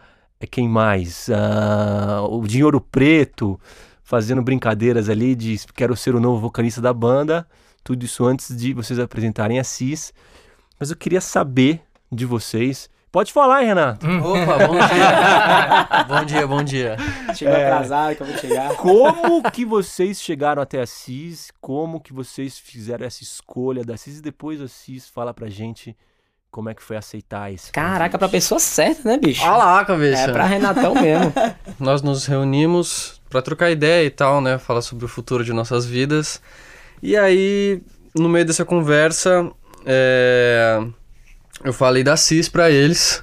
quem 0.45 0.67
mais? 0.67 1.27
Uh, 1.27 2.35
o 2.35 2.47
Dinheiro 2.47 2.79
Preto, 2.79 3.59
fazendo 4.03 4.41
brincadeiras 4.41 5.09
ali 5.09 5.35
de 5.35 5.59
quero 5.73 5.95
ser 5.95 6.15
o 6.15 6.19
novo 6.19 6.39
vocalista 6.39 6.81
da 6.81 6.93
banda. 6.93 7.47
Tudo 7.83 8.03
isso 8.03 8.25
antes 8.25 8.55
de 8.55 8.73
vocês 8.73 8.99
apresentarem 8.99 9.59
a 9.59 9.63
CIS. 9.63 10.13
Mas 10.79 10.89
eu 10.89 10.95
queria 10.95 11.21
saber 11.21 11.81
de 12.11 12.25
vocês. 12.25 12.89
Pode 13.11 13.31
falar, 13.31 13.61
hein, 13.61 13.67
Renato? 13.69 14.05
Hum. 14.05 14.21
Opa, 14.21 14.67
bom 14.67 14.73
dia. 14.73 16.03
bom 16.07 16.25
dia, 16.25 16.47
bom 16.47 16.63
dia. 16.63 16.97
Chegou 17.33 17.53
é, 17.53 17.71
atrasado, 17.71 18.11
acabou 18.11 18.33
de 18.33 18.41
chegar. 18.41 18.75
Como 18.75 19.41
que 19.51 19.65
vocês 19.65 20.21
chegaram 20.21 20.61
até 20.61 20.81
a 20.81 20.85
CIS? 20.85 21.49
Como 21.61 22.01
que 22.01 22.11
vocês 22.11 22.57
fizeram 22.57 23.05
essa 23.05 23.23
escolha 23.23 23.85
da 23.85 23.95
CIS? 23.95 24.19
E 24.19 24.21
depois 24.21 24.59
a 24.59 24.67
CIS 24.67 25.07
fala 25.07 25.33
pra 25.33 25.49
gente 25.49 25.95
como 26.55 26.69
é 26.69 26.73
que 26.73 26.81
foi 26.81 26.95
aceitar 26.95 27.51
isso? 27.51 27.69
Caraca, 27.73 28.17
pra 28.17 28.29
pessoa 28.29 28.61
certa, 28.61 29.03
né, 29.03 29.17
bicho? 29.17 29.41
Caraca, 29.41 29.93
bicho. 29.97 30.21
É 30.21 30.31
pra 30.31 30.45
Renatão 30.45 30.95
mesmo. 30.95 31.33
Nós 31.77 32.01
nos 32.01 32.25
reunimos 32.25 33.21
para 33.29 33.41
trocar 33.41 33.71
ideia 33.71 34.05
e 34.05 34.09
tal, 34.09 34.39
né? 34.39 34.57
Falar 34.57 34.81
sobre 34.81 35.03
o 35.03 35.07
futuro 35.09 35.43
de 35.43 35.51
nossas 35.51 35.85
vidas. 35.85 36.41
E 37.03 37.17
aí, 37.17 37.81
no 38.17 38.29
meio 38.29 38.45
dessa 38.45 38.63
conversa, 38.63 39.51
é... 39.85 40.81
eu 41.61 41.73
falei 41.73 42.05
da 42.05 42.15
CIS 42.15 42.47
pra 42.47 42.71
eles 42.71 43.21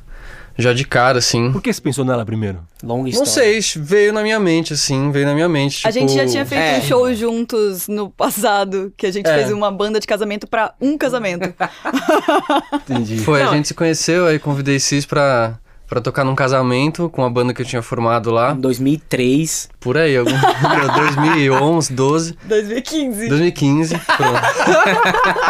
já 0.56 0.72
de 0.72 0.84
cara, 0.84 1.18
assim. 1.18 1.50
Por 1.52 1.62
que 1.62 1.72
você 1.72 1.80
pensou 1.80 2.04
nela 2.04 2.24
primeiro? 2.24 2.60
Longa 2.82 3.08
história. 3.08 3.26
Não 3.26 3.62
sei, 3.62 3.82
veio 3.82 4.12
na 4.12 4.22
minha 4.22 4.38
mente, 4.38 4.72
assim, 4.72 5.10
veio 5.10 5.26
na 5.26 5.34
minha 5.34 5.48
mente. 5.48 5.76
Tipo... 5.76 5.88
A 5.88 5.90
gente 5.90 6.12
já 6.12 6.26
tinha 6.26 6.44
feito 6.44 6.60
é. 6.60 6.78
um 6.78 6.82
show 6.82 7.14
juntos 7.14 7.88
no 7.88 8.10
passado, 8.10 8.92
que 8.96 9.06
a 9.06 9.10
gente 9.10 9.28
é. 9.28 9.34
fez 9.34 9.52
uma 9.52 9.70
banda 9.70 9.98
de 9.98 10.06
casamento 10.06 10.46
para 10.46 10.74
um 10.80 10.98
casamento. 10.98 11.52
Entendi. 12.74 13.18
Foi, 13.18 13.42
Não. 13.42 13.52
a 13.52 13.54
gente 13.54 13.68
se 13.68 13.74
conheceu, 13.74 14.26
aí 14.26 14.38
convidei 14.38 14.78
Cis 14.78 15.06
pra, 15.06 15.58
pra 15.88 16.00
tocar 16.00 16.24
num 16.24 16.34
casamento 16.34 17.08
com 17.08 17.24
a 17.24 17.30
banda 17.30 17.54
que 17.54 17.62
eu 17.62 17.66
tinha 17.66 17.82
formado 17.82 18.30
lá. 18.30 18.52
Em 18.52 18.60
2003. 18.60 19.70
Por 19.80 19.96
aí, 19.96 20.16
algum, 20.16 20.32
2011, 20.32 21.92
12. 21.92 22.36
2015. 22.44 23.28
2015, 23.28 23.98
pronto. 24.16 24.40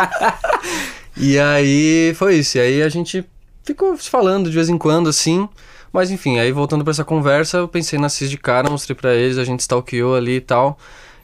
e 1.16 1.38
aí 1.38 2.12
foi 2.14 2.36
isso. 2.36 2.58
E 2.58 2.60
aí 2.60 2.82
a 2.82 2.88
gente 2.88 3.24
ficou 3.64 3.96
falando 3.96 4.48
de 4.48 4.54
vez 4.54 4.68
em 4.68 4.78
quando, 4.78 5.08
assim. 5.08 5.48
Mas 5.92 6.10
enfim, 6.10 6.38
aí 6.38 6.50
voltando 6.52 6.82
pra 6.84 6.90
essa 6.90 7.04
conversa, 7.04 7.58
eu 7.58 7.68
pensei 7.68 7.98
na 7.98 8.08
Cis 8.08 8.30
de 8.30 8.38
cara, 8.38 8.70
mostrei 8.70 8.94
pra 8.94 9.14
eles, 9.14 9.36
a 9.36 9.44
gente 9.44 9.60
stalkeou 9.60 10.14
ali 10.14 10.36
e 10.36 10.40
tal. 10.40 10.78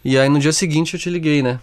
E 0.04 0.18
aí 0.18 0.28
no 0.28 0.38
dia 0.38 0.52
seguinte 0.52 0.94
eu 0.94 1.00
te 1.00 1.08
liguei, 1.08 1.42
né? 1.42 1.58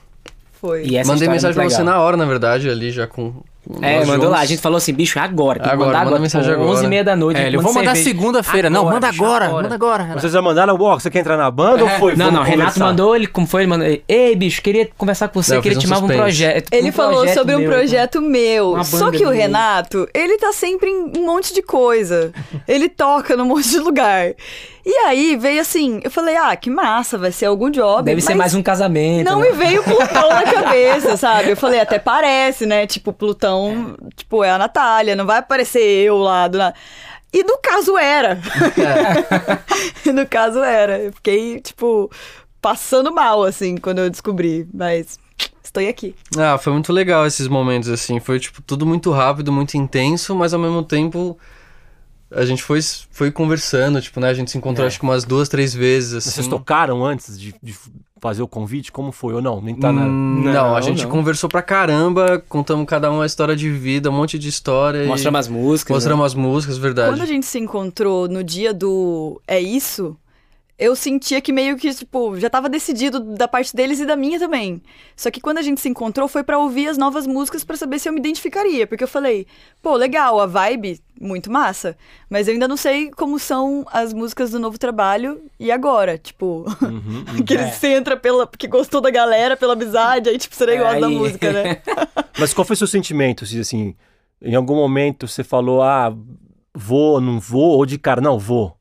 Foi. 0.60 0.86
E 0.86 0.98
essa 0.98 1.12
Mandei 1.12 1.28
é 1.28 1.32
mensagem 1.32 1.54
pra 1.54 1.64
muito 1.64 1.76
você 1.76 1.84
na 1.84 2.00
hora, 2.00 2.18
na 2.18 2.26
verdade, 2.26 2.70
ali 2.70 2.92
já 2.92 3.06
com. 3.06 3.34
É, 3.82 4.00
nós 4.00 4.08
mandou 4.08 4.30
lá. 4.30 4.40
A 4.40 4.46
gente 4.46 4.62
falou 4.62 4.78
assim, 4.78 4.94
bicho, 4.94 5.18
é 5.18 5.22
agora. 5.22 5.60
Tem 5.60 5.72
Agora, 5.72 5.88
manda 5.88 6.00
agora. 6.00 6.20
mensagem 6.20 6.54
agora. 6.54 6.70
11 6.70 6.86
e 6.86 6.88
meia 6.88 7.04
da 7.04 7.16
noite. 7.16 7.40
É, 7.40 7.48
ele, 7.48 7.58
vou 7.58 7.74
manda 7.74 7.90
mandar 7.90 7.96
segunda-feira. 7.96 8.70
Não, 8.70 8.86
manda 8.86 9.08
agora, 9.08 9.46
agora. 9.46 9.64
manda 9.64 9.76
agora. 9.76 10.04
Renato. 10.04 10.22
Vocês 10.22 10.34
já 10.34 10.42
mandaram, 10.42 10.78
ó, 10.80 11.00
você 11.00 11.10
quer 11.10 11.20
entrar 11.20 11.38
na 11.38 11.50
banda 11.50 11.84
ou 11.84 11.90
foi? 11.92 12.16
Não, 12.16 12.26
Vamos 12.26 12.40
não, 12.40 12.44
Renato 12.44 12.60
conversar. 12.60 12.86
mandou, 12.86 13.16
ele, 13.16 13.28
como 13.28 13.48
foi? 13.48 13.62
Ele 13.64 13.70
mandou, 13.70 13.88
ei, 14.08 14.36
bicho, 14.36 14.62
queria 14.62 14.88
conversar 14.98 15.28
com 15.30 15.42
você, 15.42 15.52
Não, 15.52 15.58
eu 15.58 15.64
queria 15.64 15.78
te 15.78 15.86
um 15.86 15.90
chamar 15.90 16.04
um 16.06 16.08
projeto. 16.08 16.70
Ele 16.72 16.90
um 16.90 16.94
falou 16.94 17.18
projeto 17.18 17.38
sobre 17.38 17.56
um 17.56 17.60
meu, 17.60 17.72
projeto 17.72 18.22
meu. 18.22 18.84
Só 18.84 19.12
que 19.12 19.26
o. 19.26 19.30
Renato, 19.36 20.08
ele 20.14 20.38
tá 20.38 20.54
sempre 20.54 20.90
em 20.90 21.20
um 21.20 21.26
monte 21.26 21.54
de 21.54 21.62
coisa. 21.62 22.32
Ele 22.68 22.88
toca 22.88 23.36
num 23.36 23.46
monte 23.46 23.70
de 23.70 23.80
lugar. 23.80 24.34
E 24.86 24.94
aí 25.08 25.36
veio 25.36 25.62
assim, 25.62 26.00
eu 26.04 26.12
falei, 26.12 26.38
ah, 26.38 26.56
que 26.56 26.70
massa, 26.70 27.18
vai 27.18 27.32
ser 27.32 27.48
algum 27.48 27.72
job. 27.72 28.04
Deve 28.04 28.22
ser 28.22 28.36
mais 28.36 28.54
um 28.54 28.62
casamento. 28.62 29.28
Não 29.28 29.40
né? 29.40 29.50
me 29.50 29.58
veio 29.58 29.84
Plutão 29.84 30.30
na 30.30 30.44
cabeça, 30.44 31.18
sabe? 31.18 31.50
Eu 31.50 31.58
falei, 31.58 31.80
até 31.80 31.98
parece, 31.98 32.68
né? 32.68 32.86
Tipo, 32.86 33.12
Plutão, 33.12 33.98
tipo, 34.16 34.44
é 34.44 34.52
a 34.52 34.60
Natália, 34.60 35.16
não 35.16 35.26
vai 35.26 35.40
aparecer 35.40 35.82
eu 35.82 36.18
lá 36.18 36.48
do 36.48 36.60
nada. 36.60 36.76
E 37.34 37.44
no 37.44 37.58
caso 37.58 37.98
era. 37.98 38.40
no 40.14 40.26
caso 40.28 40.60
era. 40.60 41.00
Eu 41.00 41.14
fiquei, 41.14 41.60
tipo, 41.60 42.12
passando 42.62 43.12
mal, 43.12 43.44
assim, 43.44 43.78
quando 43.78 44.00
eu 44.00 44.10
descobri. 44.10 44.68
Mas 44.72 45.20
estou 45.64 45.86
aqui. 45.90 46.16
Ah, 46.38 46.60
foi 46.60 46.72
muito 46.72 46.94
legal 46.94 47.26
esses 47.26 47.48
momentos, 47.48 47.90
assim. 47.90 48.20
Foi, 48.20 48.40
tipo, 48.40 48.62
tudo 48.62 48.86
muito 48.86 49.12
rápido, 49.12 49.52
muito 49.52 49.76
intenso, 49.76 50.36
mas 50.36 50.54
ao 50.54 50.60
mesmo 50.60 50.84
tempo 50.84 51.38
a 52.36 52.46
gente 52.46 52.62
foi, 52.64 52.80
foi 53.12 53.32
conversando, 53.32 54.02
tipo, 54.02 54.20
né? 54.20 54.30
A 54.30 54.34
gente 54.34 54.52
se 54.52 54.58
encontrou 54.58 54.84
É. 54.86 54.88
acho 54.88 55.00
que 55.00 55.04
umas 55.06 55.24
duas, 55.24 55.48
três 55.50 55.74
vezes, 55.74 56.14
assim. 56.14 56.30
Vocês 56.32 56.48
tocaram 56.48 57.06
antes 57.06 57.40
de, 57.40 57.56
de 57.64 57.76
fazer 58.22 58.42
o 58.42 58.48
convite? 58.48 58.92
Como 58.92 59.12
foi? 59.12 59.34
Ou 59.34 59.42
não? 59.42 59.62
Nem 59.62 59.76
tá 59.76 59.92
na... 59.92 60.02
Hum, 60.04 60.42
Não, 60.44 60.54
Não, 60.54 60.76
a 60.76 60.82
gente 60.82 61.04
não. 61.04 61.10
conversou 61.12 61.50
pra 61.50 61.62
caramba, 61.62 62.44
contamos 62.50 62.86
cada 62.88 63.12
um 63.12 63.22
a 63.22 63.26
história 63.26 63.56
de 63.56 63.70
vida, 63.70 64.10
um 64.10 64.14
monte 64.14 64.38
de 64.40 64.50
história. 64.50 65.06
Mostramos 65.06 65.38
e... 65.38 65.42
as 65.42 65.48
músicas. 65.48 65.90
né? 65.92 65.96
Mostramos 65.96 66.26
as 66.26 66.34
músicas, 66.36 66.78
verdade. 66.78 67.10
Quando 67.12 67.22
a 67.22 67.26
gente 67.28 67.46
se 67.46 67.60
encontrou 67.60 68.28
no 68.28 68.44
dia 68.44 68.74
do 68.74 69.40
É 69.48 69.60
Isso, 69.60 70.16
eu 70.78 70.94
sentia 70.96 71.40
que 71.40 71.54
meio 71.54 71.78
que, 71.78 71.94
tipo, 71.94 72.38
já 72.38 72.50
tava 72.50 72.68
decidido 72.68 73.20
da 73.20 73.48
parte 73.48 73.74
deles 73.74 74.00
e 74.02 74.06
da 74.06 74.16
minha 74.16 74.38
também. 74.38 74.82
Só 75.16 75.32
que 75.32 75.40
quando 75.40 75.58
a 75.58 75.62
gente 75.62 75.80
se 75.80 75.88
encontrou 75.88 76.28
foi 76.28 76.44
pra 76.44 76.58
ouvir 76.58 76.88
as 76.90 76.98
novas 76.98 77.26
músicas 77.26 77.64
pra 77.64 77.78
saber 77.78 77.98
se 77.98 78.10
eu 78.10 78.14
me 78.14 78.20
identificaria. 78.20 78.86
Porque 78.86 79.04
eu 79.04 79.08
falei, 79.08 79.48
pô, 79.82 79.96
legal, 79.96 80.38
a 80.42 80.46
vibe, 80.46 81.00
muito 81.20 81.50
massa. 81.50 81.96
Mas 82.30 82.48
eu 82.48 82.54
ainda 82.54 82.68
não 82.68 82.76
sei 82.76 83.10
como 83.12 83.40
são 83.40 83.86
as 83.90 84.14
músicas 84.14 84.52
do 84.52 84.60
novo 84.60 84.78
trabalho 84.78 85.42
e 85.58 85.72
agora. 85.72 86.18
Tipo, 86.18 86.66
Uhum, 86.82 87.24
uhum. 87.30 87.40
aquele 87.40 87.64
É. 87.64 87.72
você 87.72 87.88
entra 87.94 88.18
pela, 88.18 88.46
porque 88.46 88.68
gostou 88.68 89.00
da 89.00 89.10
galera, 89.10 89.56
pela 89.56 89.74
amizade, 89.74 90.30
aí, 90.30 90.38
tipo, 90.38 90.54
você 90.56 90.66
nem 90.66 90.76
É, 90.76 90.80
gosta 90.80 91.00
da 91.00 91.10
música, 91.10 91.54
né? 91.54 91.82
Mas 92.38 92.54
qual 92.54 92.66
foi 92.66 92.76
seu 92.76 92.88
sentimento? 92.88 93.46
se, 93.46 93.58
Assim, 93.60 93.96
em 94.42 94.56
algum 94.56 94.76
momento 94.76 95.26
você 95.26 95.42
falou, 95.42 95.82
ah, 95.82 96.14
vou, 96.74 97.22
não 97.22 97.40
vou, 97.40 97.78
ou 97.78 97.86
de 97.86 97.98
cara, 97.98 98.20
não, 98.20 98.38
vou. 98.38 98.75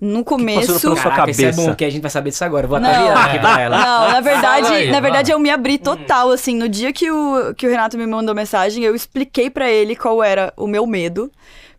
No 0.00 0.24
começo. 0.24 0.78
sua 0.78 0.94
Caraca, 0.94 1.30
isso 1.30 1.40
é 1.40 1.44
cabeça? 1.46 1.62
bom, 1.70 1.74
que 1.74 1.84
a 1.84 1.90
gente 1.90 2.02
vai 2.02 2.10
saber 2.10 2.30
disso 2.30 2.44
agora. 2.44 2.66
Eu 2.66 2.68
Vou 2.70 2.78
Não. 2.78 2.88
ataviar 2.88 3.26
aqui 3.28 3.38
pra 3.40 3.60
ela. 3.60 3.78
Não, 3.78 4.08
na 4.12 4.20
verdade, 4.20 4.66
aí, 4.68 4.90
na 4.90 5.00
verdade 5.00 5.28
vai. 5.32 5.34
eu 5.36 5.40
me 5.40 5.50
abri 5.50 5.76
total, 5.78 6.30
assim, 6.30 6.54
no 6.54 6.68
dia 6.68 6.92
que 6.92 7.10
o, 7.10 7.52
que 7.56 7.66
o 7.66 7.70
Renato 7.70 7.98
me 7.98 8.06
mandou 8.06 8.32
mensagem, 8.34 8.84
eu 8.84 8.94
expliquei 8.94 9.50
pra 9.50 9.68
ele 9.70 9.96
qual 9.96 10.22
era 10.22 10.52
o 10.56 10.66
meu 10.68 10.86
medo. 10.86 11.30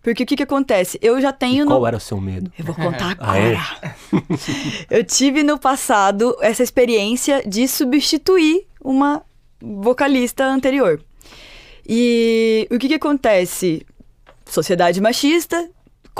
Porque 0.01 0.23
o 0.23 0.25
que 0.25 0.35
que 0.38 0.43
acontece? 0.43 0.97
Eu 1.01 1.19
já 1.21 1.31
tenho 1.33 1.61
E 1.61 1.65
no... 1.65 1.67
qual 1.67 1.85
era 1.88 1.97
o 1.97 1.99
seu 1.99 2.19
medo? 2.21 2.51
Eu 2.57 2.63
vou 2.65 2.73
contar 2.75 3.15
Ah, 3.19 3.38
é? 3.38 3.55
agora. 3.55 3.95
eu 4.89 5.03
tive 5.03 5.43
no 5.43 5.57
passado 5.59 6.35
essa 6.41 6.63
experiência 6.63 7.43
de 7.45 7.67
substituir 7.67 8.65
uma 8.81 9.21
vocalista 9.61 10.45
anterior. 10.45 11.01
E 11.88 12.67
o 12.71 12.77
que 12.77 12.88
que 12.88 12.93
acontece? 12.95 13.85
Sociedade 14.45 14.99
machista, 15.01 15.69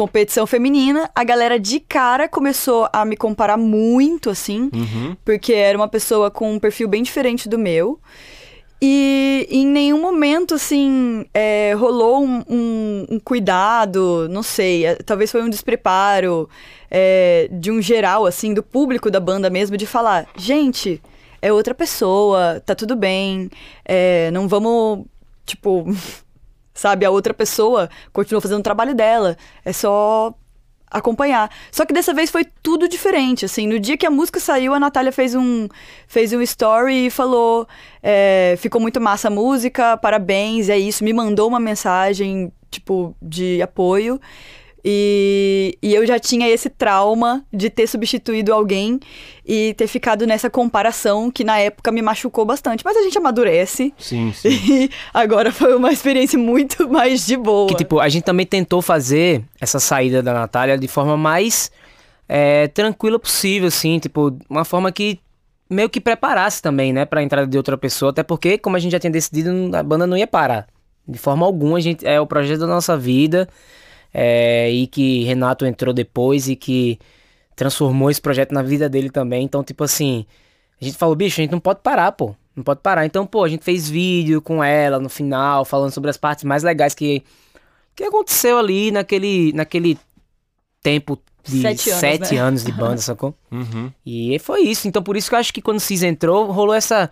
competição 0.03 0.48
feminina, 0.48 1.10
a 1.13 1.24
galera 1.25 1.60
de 1.60 1.77
cara 1.82 2.27
começou 2.29 2.88
a 2.94 3.03
me 3.03 3.18
comparar 3.18 3.58
muito, 3.58 4.29
assim, 4.29 4.70
Uhum. 4.74 5.15
porque 5.25 5.51
era 5.53 5.77
uma 5.77 5.89
pessoa 5.89 6.32
com 6.32 6.53
um 6.53 6.60
perfil 6.60 6.88
bem 6.88 7.03
diferente 7.03 7.50
do 7.50 7.60
meu. 7.60 8.00
E 8.82 9.46
em 9.51 9.65
nenhum 9.68 10.00
momento, 10.01 10.56
assim, 10.56 11.25
é, 11.34 11.74
rolou 11.77 12.24
um, 12.24 12.41
um- 12.50 13.06
um 13.12 13.20
cuidado, 13.20 14.25
não 14.29 14.41
sei, 14.41 14.86
é, 14.86 14.96
talvez 14.96 15.29
foi 15.32 15.41
um 15.44 15.50
despreparo 15.50 16.48
é, 16.89 17.50
de 17.51 17.70
um 17.70 17.82
geral, 17.82 18.25
assim, 18.25 18.53
do 18.53 18.63
público 18.63 19.12
da 19.12 19.20
banda 19.20 19.50
mesmo, 19.50 19.75
de 19.75 19.86
falar, 19.86 20.27
gente, 20.38 21.01
é 21.41 21.51
outra 21.51 21.75
pessoa, 21.75 22.62
tá 22.65 22.74
tudo 22.74 22.96
bem, 22.96 23.50
é, 23.86 24.32
não 24.32 24.48
vamos, 24.48 25.06
tipo, 25.46 25.86
sabe, 26.79 27.05
a 27.05 27.12
outra 27.12 27.33
pessoa 27.33 27.89
continua 28.12 28.41
fazendo 28.41 28.59
o 28.59 28.63
trabalho 28.63 28.95
dela, 28.95 29.38
é 29.63 29.74
só 29.74 30.33
acompanhar. 30.89 31.51
Só 31.71 31.86
que 31.86 31.93
dessa 31.93 32.13
vez 32.13 32.31
foi 32.31 32.45
tudo 32.63 32.88
diferente, 32.88 33.45
assim, 33.45 33.67
no 33.67 33.79
dia 33.79 33.98
que 33.98 34.05
a 34.05 34.09
música 34.09 34.39
saiu, 34.39 34.74
a 34.74 34.79
Natália 34.79 35.12
fez 35.12 35.36
um, 35.36 35.67
fez 36.07 36.33
um 36.33 36.41
story 36.41 37.07
e 37.07 37.09
falou, 37.09 37.67
é, 38.01 38.55
ficou 38.57 38.81
muito 38.81 39.00
massa 39.00 39.27
a 39.27 39.31
música, 39.31 39.98
parabéns, 39.98 40.69
é 40.69 40.77
isso, 40.77 41.03
me 41.03 41.13
mandou 41.13 41.48
uma 41.48 41.59
mensagem, 41.59 42.51
tipo, 42.71 43.15
de 43.21 43.62
apoio, 43.62 44.19
e, 44.83 45.77
e 45.81 45.93
eu 45.93 46.05
já 46.05 46.19
tinha 46.19 46.48
esse 46.48 46.69
trauma 46.69 47.43
de 47.51 47.69
ter 47.69 47.88
substituído 47.88 48.53
alguém 48.53 49.00
e 49.45 49.74
ter 49.75 49.88
ficado 49.88 50.25
nessa 50.25 50.50
comparação 50.50 51.29
que 51.31 51.43
na 51.43 51.59
época 51.59 51.91
me 51.91 52.01
machucou 52.01 52.45
bastante, 52.45 52.83
mas 52.86 52.95
a 52.95 53.01
gente 53.01 53.17
amadurece, 53.17 53.93
Sim, 53.98 54.31
sim. 54.36 54.50
e 54.50 54.89
agora 55.13 55.51
foi 55.51 55.75
uma 55.75 55.91
experiência 55.91 56.38
muito 56.38 56.89
mais 56.89 57.25
de 57.25 57.36
boa. 57.36 57.67
Que, 57.67 57.75
tipo, 57.75 58.00
a 58.00 58.07
gente 58.09 58.24
também 58.24 58.45
tentou 58.45 58.81
fazer 58.81 59.43
essa 59.59 59.79
saída 59.79 60.21
da 60.21 60.33
Natália 60.33 60.77
de 60.77 60.88
forma 60.88 61.17
mais 61.17 61.71
é, 62.27 62.67
tranquila 62.67 63.19
possível, 63.19 63.67
assim, 63.67 64.00
tipo, 64.00 64.38
uma 64.50 64.63
forma 64.63 64.91
que 64.91 65.19
meio 65.69 65.89
que 65.89 66.00
preparasse 66.01 66.62
também, 66.62 66.91
né, 66.91 67.05
pra 67.05 67.21
entrada 67.21 67.45
de 67.48 67.57
outra 67.57 67.77
pessoa, 67.77 68.12
até 68.12 68.24
porque, 68.24 68.57
como 68.57 68.75
a 68.75 68.79
gente 68.79 68.91
já 68.91 69.00
tinha 69.00 69.12
decidido, 69.12 69.75
a 69.75 69.83
banda 69.83 70.07
não 70.07 70.17
ia 70.17 70.25
parar. 70.27 70.67
De 71.07 71.17
forma 71.17 71.45
alguma, 71.45 71.77
a 71.77 71.81
gente, 71.81 72.05
é 72.05 72.19
o 72.19 72.25
projeto 72.25 72.59
da 72.59 72.67
nossa 72.67 72.95
vida, 72.98 73.48
é, 74.13 74.70
e 74.72 74.88
que 74.88 75.24
Renato 75.24 75.66
entrou 75.66 75.94
depois 75.94 76.48
e 76.48 76.56
que 76.56 77.00
transformou 77.56 78.10
esse 78.10 78.22
projeto 78.22 78.54
na 78.54 78.62
vida 78.62 78.88
dele 78.88 79.10
também. 79.10 79.44
Então, 79.44 79.63
tipo 79.63 79.84
assim, 79.84 80.25
a 80.82 80.86
gente 80.86 80.98
falou, 80.98 81.16
bicho, 81.16 81.39
a 81.39 81.44
gente 81.44 81.51
não 81.51 81.60
pode 81.60 81.82
parar, 81.82 82.12
pô. 82.12 82.36
Não 82.56 82.63
pode 82.63 82.82
parar. 82.82 83.06
Então, 83.06 83.25
pô, 83.25 83.44
a 83.44 83.50
gente 83.50 83.63
fez 83.63 83.89
vídeo 83.89 84.42
com 84.42 84.63
ela 84.63 85.00
no 85.00 85.10
final, 85.10 85.63
falando 85.66 85.92
sobre 85.92 86.10
as 86.10 86.18
partes 86.18 86.44
mais 86.44 86.63
legais 86.63 86.94
que, 86.94 87.24
que 87.96 88.04
aconteceu 88.04 88.58
ali 88.58 88.92
naquele, 88.92 89.54
naquele 89.54 89.98
tempo 90.82 91.20
de 91.44 91.62
Sete 91.62 91.89
sete 91.92 92.20
anos, 92.20 92.32
né? 92.32 92.38
anos 92.38 92.63
de 92.63 92.72
banda, 92.72 92.98
sacou? 93.01 93.34
Uhum. 93.51 93.92
E 94.06 94.38
foi 94.39 94.62
isso. 94.62 94.88
Então, 94.88 95.01
por 95.01 95.16
isso 95.16 95.30
que 95.30 95.36
eu 95.36 95.39
acho 95.39 95.54
que 95.54 95.62
quando 95.62 95.78
o 95.78 95.82
Cis 95.82 96.04
entrou, 96.04 96.51
rolou 96.51 96.74
essa 96.74 97.10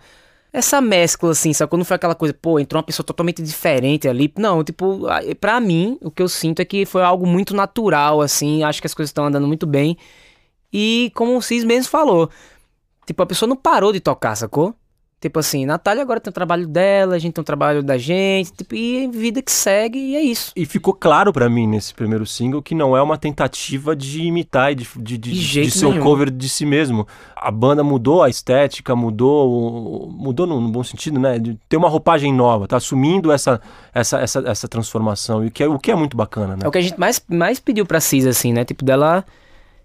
essa 0.58 0.80
mescla, 0.80 1.30
assim, 1.30 1.52
sacou? 1.52 1.76
Não 1.78 1.84
foi 1.84 1.96
aquela 1.96 2.14
coisa, 2.14 2.34
pô, 2.34 2.58
entrou 2.58 2.78
uma 2.78 2.84
pessoa 2.86 3.04
totalmente 3.04 3.42
diferente 3.42 4.08
ali. 4.08 4.32
Não, 4.38 4.62
tipo, 4.62 5.02
pra 5.40 5.60
mim, 5.60 5.98
o 6.02 6.10
que 6.10 6.22
eu 6.22 6.28
sinto 6.28 6.60
é 6.60 6.64
que 6.64 6.84
foi 6.86 7.02
algo 7.02 7.26
muito 7.26 7.54
natural, 7.54 8.20
assim. 8.20 8.62
Acho 8.62 8.80
que 8.80 8.86
as 8.86 8.94
coisas 8.94 9.10
estão 9.10 9.26
andando 9.26 9.46
muito 9.46 9.66
bem. 9.66 9.96
E 10.72 11.10
como 11.14 11.36
o 11.36 11.42
Cis 11.42 11.64
mesmo 11.64 11.90
falou, 11.90 12.30
tipo, 13.06 13.22
a 13.22 13.26
pessoa 13.26 13.48
não 13.48 13.56
parou 13.56 13.92
de 13.92 14.00
tocar, 14.00 14.36
sacou? 14.36 14.74
Tipo 15.20 15.40
assim, 15.40 15.66
Natália 15.66 16.00
agora 16.00 16.20
tem 16.20 16.30
o 16.30 16.34
trabalho 16.34 16.64
dela, 16.68 17.16
a 17.16 17.18
gente 17.18 17.34
tem 17.34 17.42
o 17.42 17.44
trabalho 17.44 17.82
da 17.82 17.98
gente, 17.98 18.52
tipo, 18.52 18.72
e 18.76 19.08
vida 19.08 19.42
que 19.42 19.50
segue, 19.50 19.98
e 19.98 20.14
é 20.14 20.22
isso. 20.22 20.52
E 20.54 20.64
ficou 20.64 20.94
claro 20.94 21.32
pra 21.32 21.48
mim 21.48 21.66
nesse 21.66 21.92
primeiro 21.92 22.24
single 22.24 22.62
que 22.62 22.72
não 22.72 22.96
é 22.96 23.02
uma 23.02 23.18
tentativa 23.18 23.96
de 23.96 24.22
imitar 24.22 24.70
e 24.70 24.76
de, 24.76 24.88
de, 24.96 25.18
de, 25.18 25.32
De 25.32 25.62
de 25.62 25.70
ser 25.72 25.86
um 25.86 25.98
cover 25.98 26.30
de 26.30 26.48
si 26.48 26.64
mesmo. 26.64 27.04
A 27.34 27.50
banda 27.50 27.82
mudou 27.82 28.22
a 28.22 28.28
estética, 28.28 28.94
mudou, 28.94 30.08
mudou 30.08 30.46
no, 30.46 30.60
no 30.60 30.68
bom 30.68 30.84
sentido, 30.84 31.18
né? 31.18 31.36
De 31.40 31.58
ter 31.68 31.76
uma 31.76 31.88
roupagem 31.88 32.32
nova, 32.32 32.68
tá 32.68 32.76
assumindo 32.76 33.32
essa, 33.32 33.60
essa, 33.92 34.20
essa, 34.20 34.38
essa 34.46 34.68
transformação, 34.68 35.44
e 35.44 35.48
o 35.48 35.50
que, 35.50 35.64
é, 35.64 35.68
o 35.68 35.80
que 35.80 35.90
é 35.90 35.96
muito 35.96 36.16
bacana, 36.16 36.54
né? 36.54 36.62
É 36.64 36.68
o 36.68 36.70
que 36.70 36.78
a 36.78 36.82
gente 36.82 36.98
mais, 36.98 37.20
mais 37.28 37.58
pediu 37.58 37.84
pra 37.84 38.00
Cis, 38.00 38.24
assim, 38.24 38.52
né? 38.52 38.64
Tipo, 38.64 38.84
dela 38.84 39.24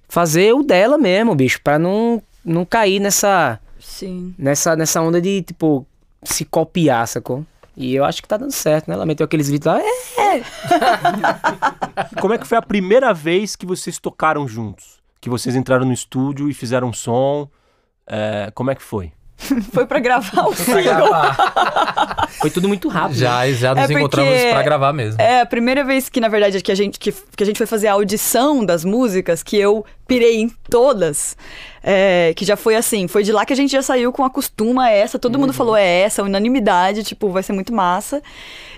fazer 0.08 0.54
o 0.54 0.62
dela 0.62 0.96
mesmo, 0.96 1.34
bicho, 1.34 1.60
pra 1.64 1.80
não, 1.80 2.22
não 2.46 2.64
cair 2.66 3.00
nessa, 3.00 3.60
Sim. 3.84 4.34
nessa, 4.38 4.76
nessa 4.76 5.02
onda 5.02 5.22
de, 5.22 5.44
tipo, 5.44 5.86
se 6.24 6.46
copiar, 6.46 7.08
sacou? 7.08 7.46
E 7.76 7.96
eu 7.96 8.06
acho 8.06 8.22
que 8.22 8.28
tá 8.28 8.38
dando 8.38 8.52
certo, 8.52 8.88
né? 8.88 8.94
Ela 8.94 9.06
meteu 9.06 9.26
aqueles 9.26 9.50
vídeos 9.50 9.76
lá. 9.76 9.82
É! 9.82 10.42
Como 12.22 12.34
é 12.34 12.38
que 12.38 12.48
foi 12.48 12.58
a 12.58 12.62
primeira 12.62 13.14
vez 13.14 13.56
que 13.56 13.66
vocês 13.66 14.00
tocaram 14.00 14.48
juntos? 14.48 15.02
Que 15.20 15.30
vocês 15.30 15.56
entraram 15.56 15.86
no 15.86 15.94
estúdio 15.94 16.50
e 16.50 16.54
fizeram 16.54 16.90
um 16.90 16.94
som? 16.94 17.50
É, 18.06 18.52
como 18.54 18.70
é 18.70 18.76
que 18.76 18.84
foi? 18.84 19.12
Foi 19.74 19.86
pra 19.86 20.00
gravar 20.00 20.44
o 20.48 20.54
Pra 20.56 20.82
gravar. 20.82 22.30
Foi 22.40 22.50
tudo 22.50 22.68
muito 22.68 22.88
rápido. 22.88 23.18
Já, 23.18 23.50
já 23.52 23.74
nos 23.76 23.84
É 23.84 23.88
porque- 23.88 24.00
encontramos 24.00 24.42
pra 24.52 24.64
gravar 24.64 24.94
mesmo. 24.94 25.22
É 25.22 25.42
a 25.42 25.46
primeira 25.46 25.84
vez 25.84 26.08
que, 26.08 26.22
na 26.22 26.28
verdade, 26.30 26.62
que 26.62 26.72
a 26.72 26.76
gente, 26.76 26.98
que, 27.00 27.12
que 27.12 27.44
a 27.44 27.46
gente 27.46 27.58
foi 27.58 27.66
fazer 27.68 27.88
a 27.88 27.94
audição 27.94 28.64
das 28.66 28.86
músicas, 28.86 29.44
que 29.44 29.58
eu 29.58 29.86
pirei 30.08 30.40
em 30.40 30.50
todas. 30.70 31.36
É, 31.86 32.34
que 32.38 32.46
já 32.46 32.56
foi 32.56 32.76
assim, 32.78 33.10
foi 33.10 33.24
de 33.24 33.34
lá 33.34 33.46
que 33.46 33.52
a 33.52 33.56
gente 33.56 33.72
já 33.72 33.82
saiu 33.82 34.14
com 34.14 34.24
acostuma 34.24 34.90
essa, 34.90 35.20
todo 35.20 35.38
mundo 35.38 35.52
falou 35.52 35.76
é 35.76 35.86
essa, 36.04 36.24
unanimidade, 36.24 37.04
tipo, 37.04 37.30
vai 37.30 37.44
ser 37.44 37.52
muito 37.52 37.74
massa. 37.74 38.22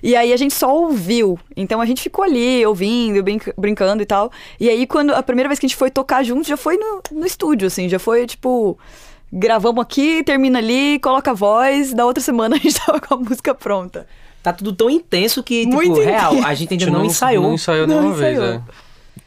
E 0.02 0.16
aí 0.16 0.34
a 0.34 0.38
gente 0.38 0.56
só 0.56 0.74
ouviu. 0.76 1.38
Então 1.56 1.80
a 1.80 1.86
gente 1.86 2.02
ficou 2.02 2.26
ali, 2.26 2.66
ouvindo, 2.66 3.22
brinc- 3.22 3.54
brincando 3.56 4.02
e 4.02 4.06
tal. 4.08 4.32
E 4.60 4.68
aí, 4.70 4.88
quando 4.88 5.14
a 5.14 5.22
primeira 5.22 5.48
vez 5.48 5.60
que 5.60 5.68
a 5.68 5.70
gente 5.70 5.78
foi 5.78 5.92
tocar 5.92 6.24
junto, 6.24 6.48
já 6.48 6.58
foi 6.58 6.78
no, 6.78 7.02
no 7.12 7.26
estúdio, 7.26 7.68
assim, 7.68 7.88
já 7.88 8.00
foi 8.00 8.26
tipo. 8.26 8.78
Gravamos 9.32 9.82
aqui, 9.82 10.24
termina 10.24 10.60
ali, 10.60 11.00
coloca 11.00 11.32
a 11.32 11.34
voz, 11.34 11.94
da 11.94 12.06
outra 12.06 12.24
semana 12.24 12.56
a 12.56 12.60
gente 12.60 12.76
tava 12.86 13.00
com 13.00 13.14
a 13.16 13.18
música 13.18 13.54
pronta. 13.54 14.08
Tá 14.42 14.54
tudo 14.54 14.74
tão 14.74 14.90
intenso 14.90 15.42
que, 15.44 15.62
tipo, 15.64 15.76
Muito 15.76 16.00
real, 16.00 16.34
intenso. 16.34 16.48
a 16.48 16.54
gente 16.54 16.74
ainda 16.74 16.84
A 16.84 16.88
gente 16.88 16.98
não, 16.98 17.06
ensaiou. 17.06 17.44
Não 17.44 17.54
ensaiou 17.56 17.88
Não 17.88 17.96
nenhuma 18.02 18.16
vez, 18.16 18.38
ensaiou. 18.38 18.54
é. 18.56 18.62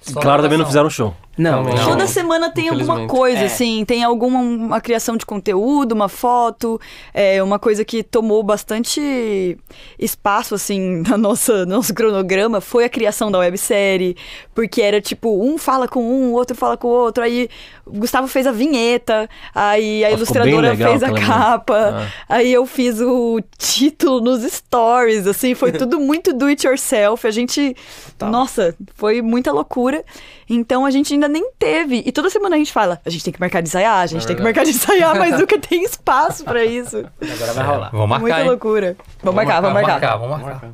Só 0.01 0.21
claro, 0.21 0.43
também 0.43 0.57
não 0.59 0.65
fizeram 0.67 0.89
show. 0.89 1.15
Não, 1.39 1.63
Não. 1.63 1.85
Toda 1.85 2.07
semana 2.07 2.51
tem 2.51 2.69
alguma 2.69 3.07
coisa, 3.07 3.43
É. 3.43 3.47
assim, 3.47 3.85
tem 3.85 4.03
alguma 4.03 4.41
uma 4.41 4.81
criação 4.81 5.17
de 5.17 5.25
conteúdo, 5.25 5.93
uma 5.93 6.09
foto, 6.09 6.81
é 7.15 7.41
uma 7.43 7.59
coisa 7.59 7.85
que 7.85 8.03
tomou 8.03 8.43
bastante 8.43 9.57
espaço, 9.99 10.55
assim, 10.55 11.03
na 11.09 11.17
nossa 11.17 11.65
no 11.65 11.77
nosso 11.77 11.95
cronograma, 11.95 12.61
foi 12.61 12.85
a 12.85 12.89
criação 12.89 13.31
da 13.31 13.39
websérie, 13.39 14.17
porque 14.55 14.83
era 14.83 15.01
tipo, 15.01 15.43
um 15.43 15.57
fala 15.57 15.87
com 15.87 16.03
um, 16.03 16.33
o 16.33 16.33
outro 16.33 16.57
fala 16.57 16.77
com 16.77 16.89
o 16.89 16.91
outro, 16.91 17.23
aí 17.23 17.49
o 17.87 17.93
Gustavo 18.01 18.27
fez 18.27 18.47
a 18.47 18.53
vinheta, 18.53 19.29
aí 19.55 20.05
a 20.05 20.09
Ah, 20.09 20.11
bem 20.11 20.17
ilustradora 20.17 20.71
legal 20.71 20.91
fez 20.91 21.03
a 21.03 21.13
capa, 21.13 22.09
aí 22.29 22.53
eu 22.53 22.67
fiz 22.67 23.01
o 23.01 23.41
título 23.57 24.21
nos 24.21 24.43
stories, 24.43 25.27
assim, 25.27 25.55
foi 25.55 25.71
tudo 25.73 26.01
muito 26.01 26.33
do 26.33 26.47
it 26.47 26.67
yourself, 26.67 27.27
a 27.27 27.31
gente, 27.31 27.77
nossa, 28.21 28.75
foi 28.97 29.23
muita 29.23 29.53
loucura. 29.53 30.05
Então 30.51 30.87
a 30.87 30.91
gente 30.91 31.13
ainda 31.13 31.28
nem 31.29 31.51
teve. 31.59 32.03
E 32.05 32.13
toda 32.13 32.31
semana 32.31 32.57
a 32.57 32.59
gente 32.59 32.73
fala: 32.73 33.01
a 33.05 33.11
gente 33.11 33.25
tem 33.25 33.33
que 33.33 33.41
marcar 33.41 33.61
de 33.61 33.69
ensaiar, 33.69 33.99
a 33.99 34.07
gente 34.07 34.27
tem 34.27 34.37
que 34.37 34.43
marcar 34.43 34.65
de 34.65 34.71
ensaiar, 34.71 35.17
mas 35.17 35.37
nunca 35.41 35.59
tem 35.59 35.85
espaço 35.85 36.45
pra 36.45 36.65
isso. 36.65 37.05
Agora 37.21 37.53
vai 37.53 37.67
rolar. 37.67 37.91
Vamos 37.91 38.09
marcar, 38.09 38.21
Muita 38.23 38.41
hein? 38.41 38.49
loucura. 38.49 38.97
Vamos, 39.23 39.37
marcar, 39.37 39.61
vamos 39.61 39.83
marcar. 39.83 40.17
Vamos 40.17 40.41
marcar. 40.41 40.71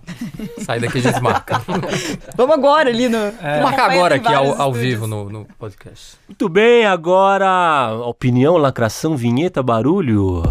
Sai 0.59 0.81
daqui 0.81 0.99
a 0.99 1.01
gente 1.01 1.21
marca. 1.21 1.63
Vamos 2.37 2.55
agora 2.55 2.91
ali 2.91 3.09
no. 3.09 3.19
Vamos 3.19 3.63
marcar 3.63 3.91
agora 3.91 4.15
aqui 4.17 4.33
ao, 4.33 4.61
ao 4.61 4.73
vivo 4.73 5.07
no, 5.07 5.29
no 5.31 5.47
podcast. 5.59 6.17
Muito 6.29 6.49
bem, 6.49 6.87
agora 6.87 7.93
opinião, 8.05 8.57
lacração, 8.57 9.17
vinheta, 9.17 9.63
barulho. 9.63 10.43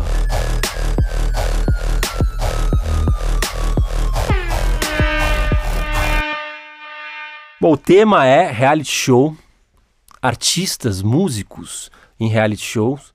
Bom, 7.63 7.72
o 7.72 7.77
tema 7.77 8.25
é 8.25 8.51
reality 8.51 8.91
show, 8.91 9.38
artistas, 10.24 11.01
músicos 11.01 11.92
em 12.18 12.30
reality 12.30 12.63
shows. 12.63 13.13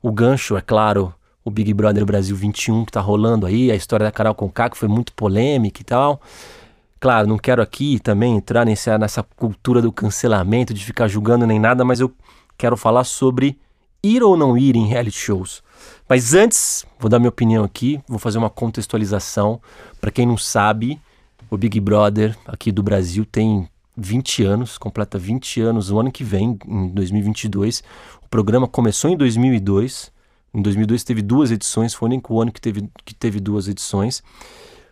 O 0.00 0.12
gancho, 0.12 0.56
é 0.56 0.60
claro, 0.60 1.12
o 1.44 1.50
Big 1.50 1.74
Brother 1.74 2.06
Brasil 2.06 2.36
21 2.36 2.84
que 2.84 2.92
tá 2.92 3.00
rolando 3.00 3.44
aí, 3.44 3.72
a 3.72 3.74
história 3.74 4.06
da 4.06 4.12
Carol 4.12 4.36
Conká 4.36 4.70
que 4.70 4.78
foi 4.78 4.88
muito 4.88 5.12
polêmica 5.14 5.80
e 5.80 5.84
tal. 5.84 6.22
Claro, 7.00 7.26
não 7.26 7.38
quero 7.38 7.60
aqui 7.60 7.98
também 7.98 8.36
entrar 8.36 8.64
nessa, 8.64 8.96
nessa 8.96 9.22
cultura 9.24 9.82
do 9.82 9.90
cancelamento, 9.90 10.72
de 10.72 10.84
ficar 10.84 11.08
julgando 11.08 11.44
nem 11.44 11.58
nada, 11.58 11.84
mas 11.84 11.98
eu 11.98 12.10
quero 12.56 12.76
falar 12.76 13.02
sobre 13.02 13.58
ir 14.00 14.22
ou 14.22 14.36
não 14.36 14.56
ir 14.56 14.76
em 14.76 14.86
reality 14.86 15.18
shows. 15.18 15.60
Mas 16.08 16.34
antes, 16.34 16.86
vou 17.00 17.10
dar 17.10 17.18
minha 17.18 17.30
opinião 17.30 17.64
aqui, 17.64 18.00
vou 18.08 18.18
fazer 18.18 18.38
uma 18.38 18.48
contextualização. 18.48 19.60
Para 20.00 20.12
quem 20.12 20.24
não 20.24 20.38
sabe, 20.38 21.00
o 21.50 21.58
Big 21.58 21.80
Brother 21.80 22.38
aqui 22.46 22.70
do 22.70 22.82
Brasil 22.82 23.26
tem 23.26 23.68
20 23.96 24.44
anos, 24.44 24.78
completa 24.78 25.18
20 25.18 25.60
anos 25.60 25.90
o 25.90 25.98
ano 25.98 26.10
que 26.10 26.24
vem, 26.24 26.58
em 26.66 26.88
2022. 26.88 27.82
O 28.22 28.28
programa 28.28 28.66
começou 28.66 29.10
em 29.10 29.16
2002. 29.16 30.12
Em 30.52 30.62
2002 30.62 31.04
teve 31.04 31.22
duas 31.22 31.50
edições, 31.50 31.94
foi 31.94 32.08
o 32.08 32.12
único 32.12 32.40
ano 32.40 32.52
que 32.52 32.60
teve, 32.60 32.88
que 33.04 33.14
teve 33.14 33.40
duas 33.40 33.68
edições. 33.68 34.22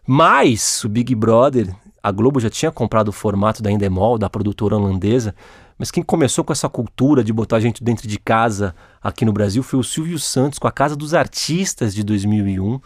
Mas 0.06 0.82
o 0.84 0.88
Big 0.88 1.14
Brother, 1.14 1.74
a 2.02 2.10
Globo 2.10 2.40
já 2.40 2.50
tinha 2.50 2.72
comprado 2.72 3.08
o 3.08 3.12
formato 3.12 3.62
da 3.62 3.70
Endemol, 3.70 4.18
da 4.18 4.28
produtora 4.28 4.76
holandesa, 4.76 5.34
mas 5.78 5.90
quem 5.90 6.02
começou 6.02 6.44
com 6.44 6.52
essa 6.52 6.68
cultura 6.68 7.24
de 7.24 7.32
botar 7.32 7.60
gente 7.60 7.82
dentro 7.82 8.06
de 8.06 8.18
casa 8.18 8.74
aqui 9.02 9.24
no 9.24 9.32
Brasil 9.32 9.62
foi 9.62 9.78
o 9.78 9.84
Silvio 9.84 10.18
Santos 10.18 10.58
com 10.58 10.68
a 10.68 10.72
Casa 10.72 10.94
dos 10.94 11.14
Artistas 11.14 11.94
de 11.94 12.04
2001. 12.04 12.80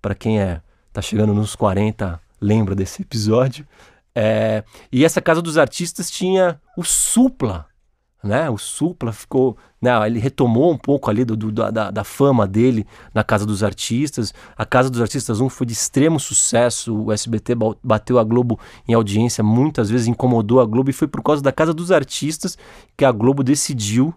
Para 0.00 0.14
quem 0.14 0.40
é 0.40 0.60
tá 0.92 1.00
chegando 1.00 1.32
nos 1.32 1.54
40, 1.54 2.20
lembra 2.40 2.74
desse 2.74 3.02
episódio. 3.02 3.66
É, 4.14 4.64
e 4.92 5.04
essa 5.04 5.20
Casa 5.20 5.40
dos 5.40 5.56
Artistas 5.56 6.10
tinha 6.10 6.60
o 6.76 6.82
Supla, 6.84 7.66
né? 8.22 8.50
O 8.50 8.58
Supla 8.58 9.12
ficou, 9.12 9.56
né? 9.80 9.90
Ele 10.06 10.18
retomou 10.18 10.70
um 10.72 10.76
pouco 10.76 11.08
ali 11.08 11.24
do, 11.24 11.36
do- 11.36 11.50
da, 11.52 11.90
da 11.90 12.04
fama 12.04 12.46
dele 12.46 12.86
na 13.14 13.22
Casa 13.24 13.46
dos 13.46 13.62
Artistas. 13.62 14.34
A 14.56 14.64
Casa 14.66 14.90
dos 14.90 15.00
Artistas 15.00 15.40
1 15.40 15.48
foi 15.48 15.66
de 15.66 15.72
extremo 15.72 16.18
sucesso. 16.20 16.94
O 17.04 17.12
SBT 17.12 17.54
ba- 17.54 17.76
bateu 17.82 18.18
a 18.18 18.24
Globo 18.24 18.58
em 18.86 18.92
audiência, 18.94 19.42
muitas 19.44 19.88
vezes 19.88 20.06
incomodou 20.06 20.60
a 20.60 20.66
Globo 20.66 20.90
e 20.90 20.92
foi 20.92 21.08
por 21.08 21.22
causa 21.22 21.40
da 21.42 21.52
Casa 21.52 21.72
dos 21.72 21.90
Artistas 21.90 22.58
que 22.96 23.04
a 23.04 23.12
Globo 23.12 23.42
decidiu 23.42 24.12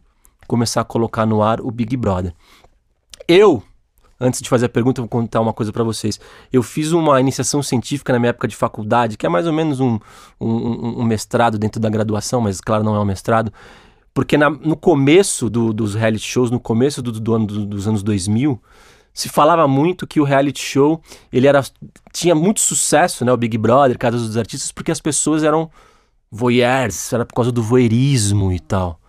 começar 0.48 0.82
a 0.82 0.86
colocar 0.86 1.26
no 1.26 1.42
ar 1.42 1.62
o 1.62 1.72
Big 1.72 1.96
Brother. 1.96 2.34
Eu 3.28 3.64
Antes 4.26 4.42
de 4.42 4.48
fazer 4.48 4.68
a 4.68 4.70
pergunta, 4.70 5.02
eu 5.02 5.04
vou 5.04 5.10
contar 5.10 5.42
uma 5.42 5.52
coisa 5.52 5.72
para 5.74 5.84
vocês. 5.84 6.20
Eu 6.52 6.64
fiz 6.64 6.92
uma 6.94 7.20
iniciação 7.20 7.62
científica 7.62 8.14
na 8.14 8.20
minha 8.20 8.30
época 8.30 8.48
de 8.48 8.56
faculdade, 8.56 9.18
que 9.18 9.26
é 9.26 9.30
mais 9.30 9.46
ou 9.46 9.52
menos 9.54 9.80
um, 9.82 10.00
um- 10.40 11.02
um- 11.02 11.04
mestrado 11.04 11.58
dentro 11.58 11.80
da 11.82 11.90
graduação, 11.90 12.40
mas 12.40 12.62
claro, 12.62 12.84
não 12.84 12.96
é 12.96 13.00
um 13.00 13.06
mestrado. 13.06 13.52
Porque 14.14 14.38
na- 14.38 14.50
no 14.50 14.78
começo 14.78 15.50
do- 15.50 15.74
dos 15.74 15.94
reality 15.96 16.24
shows, 16.26 16.50
no 16.50 16.60
começo 16.60 17.02
do, 17.02 17.12
do 17.12 17.34
ano, 17.34 17.46
do- 17.48 17.66
dos 17.66 17.88
anos 17.88 18.02
2000, 18.02 18.62
se 19.14 19.28
falava 19.28 19.68
muito 19.68 20.08
que 20.08 20.20
o 20.22 20.24
reality 20.24 20.62
show 20.62 21.02
ele 21.32 21.46
era, 21.48 21.62
tinha 22.12 22.34
muito 22.34 22.60
sucesso, 22.62 23.26
né? 23.26 23.32
O 23.34 23.38
Big 23.38 23.58
Brother, 23.58 23.98
Casa 23.98 24.18
dos 24.18 24.38
Artistas, 24.38 24.72
porque 24.72 24.92
as 24.92 25.02
pessoas 25.02 25.44
eram 25.44 25.70
voyeurs, 26.32 27.12
era 27.14 27.26
por 27.26 27.34
causa 27.36 27.52
do 27.52 27.62
voyeurismo 27.62 28.52
e 28.52 28.60
tal. 28.60 29.00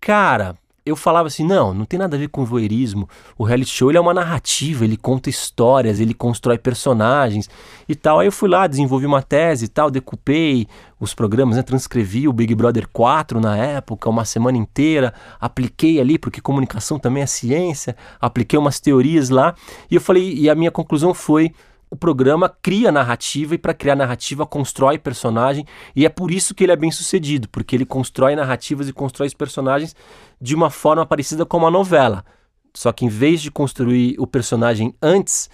Cara, 0.00 0.56
eu 0.84 0.96
falava 0.96 1.28
assim, 1.28 1.46
não, 1.46 1.74
não 1.74 1.84
tem 1.84 1.98
nada 1.98 2.16
a 2.16 2.18
ver 2.18 2.28
com 2.28 2.44
voyeurismo. 2.44 3.08
O 3.36 3.44
reality 3.44 3.70
show 3.70 3.90
ele 3.90 3.98
é 3.98 4.00
uma 4.00 4.14
narrativa, 4.14 4.84
ele 4.84 4.96
conta 4.96 5.28
histórias, 5.28 6.00
ele 6.00 6.14
constrói 6.14 6.58
personagens 6.58 7.48
e 7.88 7.94
tal. 7.94 8.20
Aí 8.20 8.26
eu 8.26 8.32
fui 8.32 8.48
lá, 8.48 8.66
desenvolvi 8.66 9.06
uma 9.06 9.22
tese 9.22 9.66
e 9.66 9.68
tal, 9.68 9.90
decupei 9.90 10.66
os 10.98 11.14
programas, 11.14 11.56
né, 11.56 11.62
transcrevi 11.62 12.28
o 12.28 12.32
Big 12.32 12.54
Brother 12.54 12.86
4 12.92 13.40
na 13.40 13.56
época, 13.56 14.10
uma 14.10 14.24
semana 14.24 14.58
inteira, 14.58 15.14
apliquei 15.40 15.98
ali, 15.98 16.18
porque 16.18 16.42
comunicação 16.42 16.98
também 16.98 17.22
é 17.22 17.26
ciência, 17.26 17.96
apliquei 18.20 18.58
umas 18.58 18.78
teorias 18.78 19.30
lá, 19.30 19.54
e 19.90 19.94
eu 19.94 20.00
falei, 20.00 20.34
e 20.34 20.50
a 20.50 20.54
minha 20.54 20.70
conclusão 20.70 21.14
foi, 21.14 21.52
o 21.90 21.96
programa 21.96 22.48
cria 22.48 22.92
narrativa 22.92 23.54
e 23.54 23.58
para 23.58 23.74
criar 23.74 23.96
narrativa 23.96 24.46
constrói 24.46 24.96
personagem 24.96 25.66
e 25.94 26.06
é 26.06 26.08
por 26.08 26.30
isso 26.30 26.54
que 26.54 26.62
ele 26.62 26.72
é 26.72 26.76
bem 26.76 26.90
sucedido, 26.90 27.48
porque 27.48 27.74
ele 27.74 27.84
constrói 27.84 28.36
narrativas 28.36 28.88
e 28.88 28.92
constrói 28.92 29.26
os 29.26 29.34
personagens 29.34 29.96
de 30.40 30.54
uma 30.54 30.70
forma 30.70 31.04
parecida 31.04 31.44
com 31.44 31.58
uma 31.58 31.70
novela. 31.70 32.24
Só 32.72 32.92
que 32.92 33.04
em 33.04 33.08
vez 33.08 33.42
de 33.42 33.50
construir 33.50 34.14
o 34.20 34.26
personagem 34.26 34.94
antes, 35.02 35.50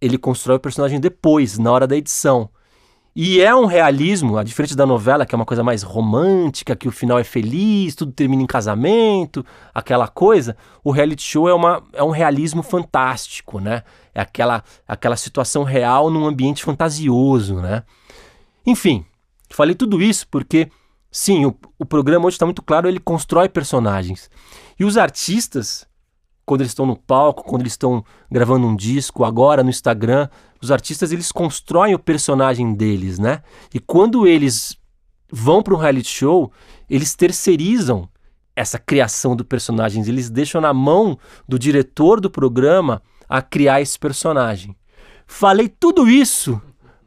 ele 0.00 0.18
constrói 0.18 0.56
o 0.56 0.60
personagem 0.60 0.98
depois, 0.98 1.56
na 1.56 1.70
hora 1.70 1.86
da 1.86 1.96
edição. 1.96 2.50
E 3.14 3.42
é 3.42 3.54
um 3.54 3.66
realismo, 3.66 4.38
a 4.38 4.42
diferente 4.42 4.74
da 4.74 4.86
novela, 4.86 5.26
que 5.26 5.34
é 5.34 5.36
uma 5.36 5.44
coisa 5.44 5.62
mais 5.62 5.82
romântica, 5.82 6.74
que 6.74 6.88
o 6.88 6.92
final 6.92 7.18
é 7.18 7.24
feliz, 7.24 7.94
tudo 7.94 8.10
termina 8.10 8.42
em 8.42 8.46
casamento, 8.46 9.44
aquela 9.74 10.08
coisa. 10.08 10.56
O 10.82 10.90
reality 10.90 11.22
show 11.22 11.46
é, 11.46 11.52
uma, 11.52 11.82
é 11.92 12.02
um 12.02 12.10
realismo 12.10 12.62
fantástico, 12.62 13.60
né? 13.60 13.82
É 14.14 14.22
aquela, 14.22 14.64
aquela 14.88 15.16
situação 15.16 15.62
real 15.62 16.10
num 16.10 16.24
ambiente 16.24 16.64
fantasioso, 16.64 17.56
né? 17.56 17.82
Enfim, 18.64 19.04
falei 19.50 19.74
tudo 19.74 20.00
isso 20.00 20.26
porque, 20.30 20.70
sim, 21.10 21.44
o, 21.44 21.54
o 21.78 21.84
programa 21.84 22.26
hoje 22.26 22.36
está 22.36 22.46
muito 22.46 22.62
claro, 22.62 22.88
ele 22.88 22.98
constrói 22.98 23.46
personagens. 23.46 24.30
E 24.80 24.86
os 24.86 24.96
artistas, 24.96 25.86
quando 26.44 26.62
eles 26.62 26.70
estão 26.70 26.86
no 26.86 26.96
palco, 26.96 27.44
quando 27.44 27.62
eles 27.62 27.72
estão 27.72 28.04
gravando 28.30 28.66
um 28.66 28.76
disco, 28.76 29.24
agora 29.24 29.62
no 29.62 29.70
Instagram, 29.70 30.28
os 30.60 30.70
artistas 30.70 31.12
eles 31.12 31.30
constroem 31.30 31.94
o 31.94 31.98
personagem 31.98 32.74
deles, 32.74 33.18
né? 33.18 33.42
E 33.72 33.78
quando 33.78 34.26
eles 34.26 34.76
vão 35.30 35.62
para 35.62 35.74
um 35.74 35.78
reality 35.78 36.08
show, 36.08 36.52
eles 36.88 37.14
terceirizam 37.14 38.08
essa 38.54 38.78
criação 38.78 39.34
do 39.34 39.44
personagem, 39.44 40.06
eles 40.06 40.28
deixam 40.28 40.60
na 40.60 40.74
mão 40.74 41.18
do 41.48 41.58
diretor 41.58 42.20
do 42.20 42.30
programa 42.30 43.02
a 43.28 43.40
criar 43.40 43.80
esse 43.80 43.98
personagem. 43.98 44.76
Falei 45.26 45.68
tudo 45.68 46.08
isso 46.08 46.60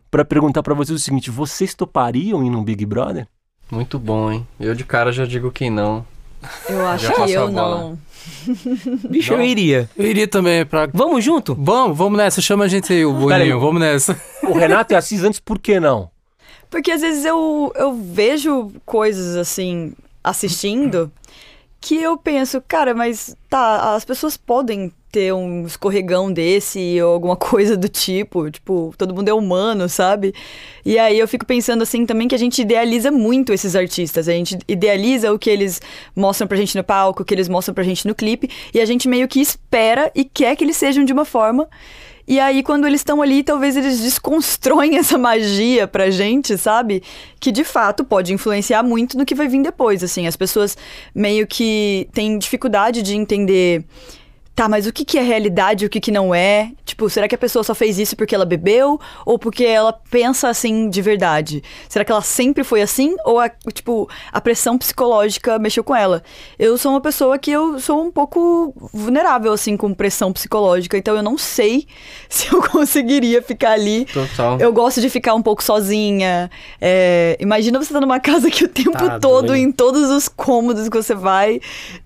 para 0.10 0.26
perguntar 0.26 0.64
para 0.64 0.74
vocês 0.74 1.00
o 1.00 1.04
seguinte: 1.04 1.30
vocês 1.30 1.76
topariam 1.76 2.44
ir 2.44 2.50
num 2.50 2.64
Big 2.64 2.86
Brother? 2.86 3.28
Muito 3.70 4.00
bom, 4.00 4.32
hein? 4.32 4.48
Eu 4.60 4.74
de 4.74 4.84
cara 4.84 5.12
já 5.12 5.26
digo 5.26 5.52
que 5.52 5.70
não. 5.70 6.06
Eu 6.70 6.88
acho 6.88 7.12
que 7.14 7.32
eu 7.32 7.52
não. 7.52 7.98
Bicho, 9.10 9.34
eu 9.34 9.42
iria. 9.42 9.90
Eu 9.98 10.06
iria 10.06 10.28
também 10.28 10.66
pra. 10.66 10.88
Vamos 10.94 11.24
junto? 11.24 11.56
Vamos, 11.56 11.98
vamos 11.98 12.18
nessa. 12.18 12.42
Chama 12.42 12.66
a 12.66 12.68
gente 12.68 12.92
aí, 12.92 13.06
o. 13.06 13.14
Boninho. 13.14 13.60
Vamos 13.60 13.80
nessa. 13.80 14.20
O 14.44 14.54
Renato 14.54 14.94
e 14.94 14.96
a 14.96 15.00
Assis 15.00 15.24
antes, 15.24 15.40
por 15.40 15.60
que 15.60 15.80
não? 15.80 16.10
Porque 16.70 16.92
às 16.92 17.02
vezes 17.02 17.26
eu, 17.26 17.72
eu 17.76 17.94
vejo 17.94 18.72
coisas 18.86 19.36
assim, 19.36 19.94
assistindo, 20.24 21.12
que 21.86 22.02
eu 22.02 22.18
penso, 22.18 22.60
cara, 22.68 22.96
mas 22.96 23.38
tá, 23.48 23.94
as 23.94 24.04
pessoas 24.04 24.36
podem 24.36 24.92
ter 25.12 25.32
um 25.32 25.68
escorregão 25.68 26.34
desse 26.34 26.80
ou 27.00 27.14
alguma 27.14 27.36
coisa 27.36 27.78
do 27.78 27.88
tipo, 27.88 28.50
tipo, 28.50 28.92
todo 28.98 29.14
mundo 29.14 29.30
é 29.30 29.34
humano, 29.34 29.88
sabe? 29.88 30.34
E 30.84 30.98
aí 30.98 31.20
eu 31.20 31.28
fico 31.28 31.46
pensando 31.46 31.84
assim 31.84 32.04
também 32.04 32.28
que 32.28 32.34
a 32.34 32.40
gente 32.40 32.60
idealiza 32.60 33.12
muito 33.12 33.54
esses 33.54 33.76
artistas, 33.76 34.28
a 34.28 34.32
gente 34.32 34.58
idealiza 34.68 35.32
o 35.32 35.38
que 35.38 35.48
eles 35.48 35.80
mostram 36.16 36.48
pra 36.48 36.58
gente 36.58 36.76
no 36.76 36.84
palco, 36.84 37.22
o 37.22 37.26
que 37.26 37.36
eles 37.36 37.48
mostram 37.48 37.76
pra 37.76 37.84
gente 37.84 38.08
no 38.08 38.16
clipe, 38.16 38.50
e 38.74 38.82
a 38.82 38.86
gente 38.86 39.08
meio 39.08 39.28
que 39.28 39.40
espera 39.40 40.12
e 40.16 40.26
quer 40.26 40.56
que 40.56 40.64
eles 40.64 40.78
sejam 40.78 41.06
de 41.06 41.14
uma 41.14 41.24
forma. 41.24 41.70
E 42.28 42.40
aí, 42.40 42.64
quando 42.64 42.88
eles 42.88 43.02
estão 43.02 43.22
ali, 43.22 43.44
talvez 43.44 43.78
eles 43.78 44.00
desconstroem 44.00 44.98
essa 44.98 45.18
magia 45.18 45.88
pra 45.88 46.10
gente, 46.10 46.58
sabe? 46.58 47.04
Que 47.40 47.52
de 47.52 47.64
fato 47.64 48.04
pode 48.04 48.34
influenciar 48.34 48.82
muito 48.82 49.18
no 49.18 49.26
que 49.26 49.36
vai 49.36 49.48
vir 49.48 49.62
depois. 49.62 50.04
Assim, 50.04 50.26
as 50.26 50.36
pessoas 50.36 50.78
meio 51.14 51.46
que 51.46 52.08
têm 52.14 52.38
dificuldade 52.38 53.02
de 53.02 53.16
entender. 53.16 53.86
Tá, 54.56 54.70
mas 54.70 54.88
o 54.88 54.94
que, 54.94 55.04
que 55.04 55.18
é 55.18 55.22
realidade 55.22 55.84
e 55.84 55.88
o 55.88 55.90
que, 55.90 56.00
que 56.00 56.12
não 56.12 56.34
é? 56.34 56.72
Tipo, 56.86 57.10
será 57.10 57.28
que 57.28 57.36
a 57.36 57.38
pessoa 57.38 57.62
só 57.62 57.76
fez 57.76 58.00
isso 58.00 58.16
porque 58.16 58.34
ela 58.34 58.46
bebeu? 58.46 58.98
Ou 59.26 59.38
porque 59.38 59.66
ela 59.66 59.92
pensa 60.10 60.48
assim 60.48 60.90
de 60.90 61.02
verdade? 61.02 61.62
Será 61.90 62.06
que 62.06 62.12
ela 62.12 62.22
sempre 62.22 62.64
foi 62.64 62.82
assim? 62.82 63.18
Ou, 63.26 63.38
a, 63.38 63.50
tipo, 63.74 64.10
a 64.32 64.40
pressão 64.40 64.78
psicológica 64.78 65.60
mexeu 65.60 65.84
com 65.84 65.94
ela? 65.94 66.24
Eu 66.58 66.78
sou 66.78 66.92
uma 66.92 67.02
pessoa 67.02 67.38
que 67.38 67.52
eu 67.52 67.82
sou 67.82 68.02
um 68.02 68.10
pouco 68.10 68.74
vulnerável, 68.94 69.52
assim, 69.52 69.76
com 69.76 69.94
pressão 69.94 70.32
psicológica. 70.32 70.98
Então 70.98 71.18
eu 71.18 71.24
não 71.24 71.38
sei 71.38 71.86
se 72.30 72.48
eu 72.54 72.62
conseguiria 72.64 73.42
ficar 73.42 73.72
ali. 73.72 74.06
Total. 74.06 74.58
Eu 74.62 74.72
gosto 74.72 75.02
de 75.02 75.10
ficar 75.10 75.34
um 75.36 75.42
pouco 75.42 75.62
sozinha. 75.62 76.50
É, 76.80 77.36
imagina 77.42 77.78
você 77.78 77.92
tá 77.92 78.00
numa 78.00 78.22
casa 78.22 78.50
que 78.50 78.64
o 78.64 78.70
tempo 78.70 78.92
Tá 78.92 79.20
todo, 79.20 79.48
doido. 79.48 79.60
em 79.62 79.70
todos 79.70 80.10
os 80.10 80.30
cômodos 80.30 80.88
que 80.88 80.96
você 80.96 81.14
vai, 81.14 81.60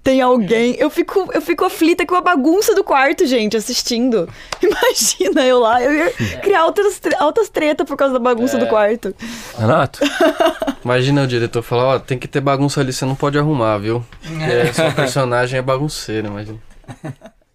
tem 0.03 0.19
alguém. 0.19 0.75
Eu 0.79 0.89
fico, 0.89 1.29
eu 1.31 1.41
fico 1.43 1.63
aflita 1.63 2.03
com 2.07 2.15
a 2.15 2.21
bagunça 2.21 2.38
do 2.75 2.83
quarto, 2.83 3.25
gente, 3.25 3.55
assistindo. 3.57 4.27
Imagina 4.61 5.45
eu 5.45 5.59
lá, 5.59 5.81
eu 5.81 5.93
ia 5.93 6.11
criar 6.41 6.61
altas, 6.61 6.99
altas 7.19 7.49
tretas 7.49 7.85
por 7.87 7.95
causa 7.97 8.13
da 8.13 8.19
bagunça 8.19 8.57
É. 8.57 8.59
do 8.59 8.67
quarto. 8.67 9.13
Renato? 9.57 9.99
Imagina 10.83 11.23
o 11.23 11.27
diretor 11.27 11.61
falar, 11.61 11.95
ó, 11.95 11.99
tem 11.99 12.17
que 12.17 12.27
ter 12.27 12.41
bagunça 12.41 12.79
ali, 12.81 12.93
você 12.93 13.05
não 13.05 13.15
pode 13.15 13.37
arrumar, 13.37 13.77
viu? 13.77 14.03
Porque 14.21 14.73
sua 14.73 14.91
personagem 14.91 15.59
é 15.59 15.61
bagunceira, 15.61 16.27
imagina. 16.27 16.57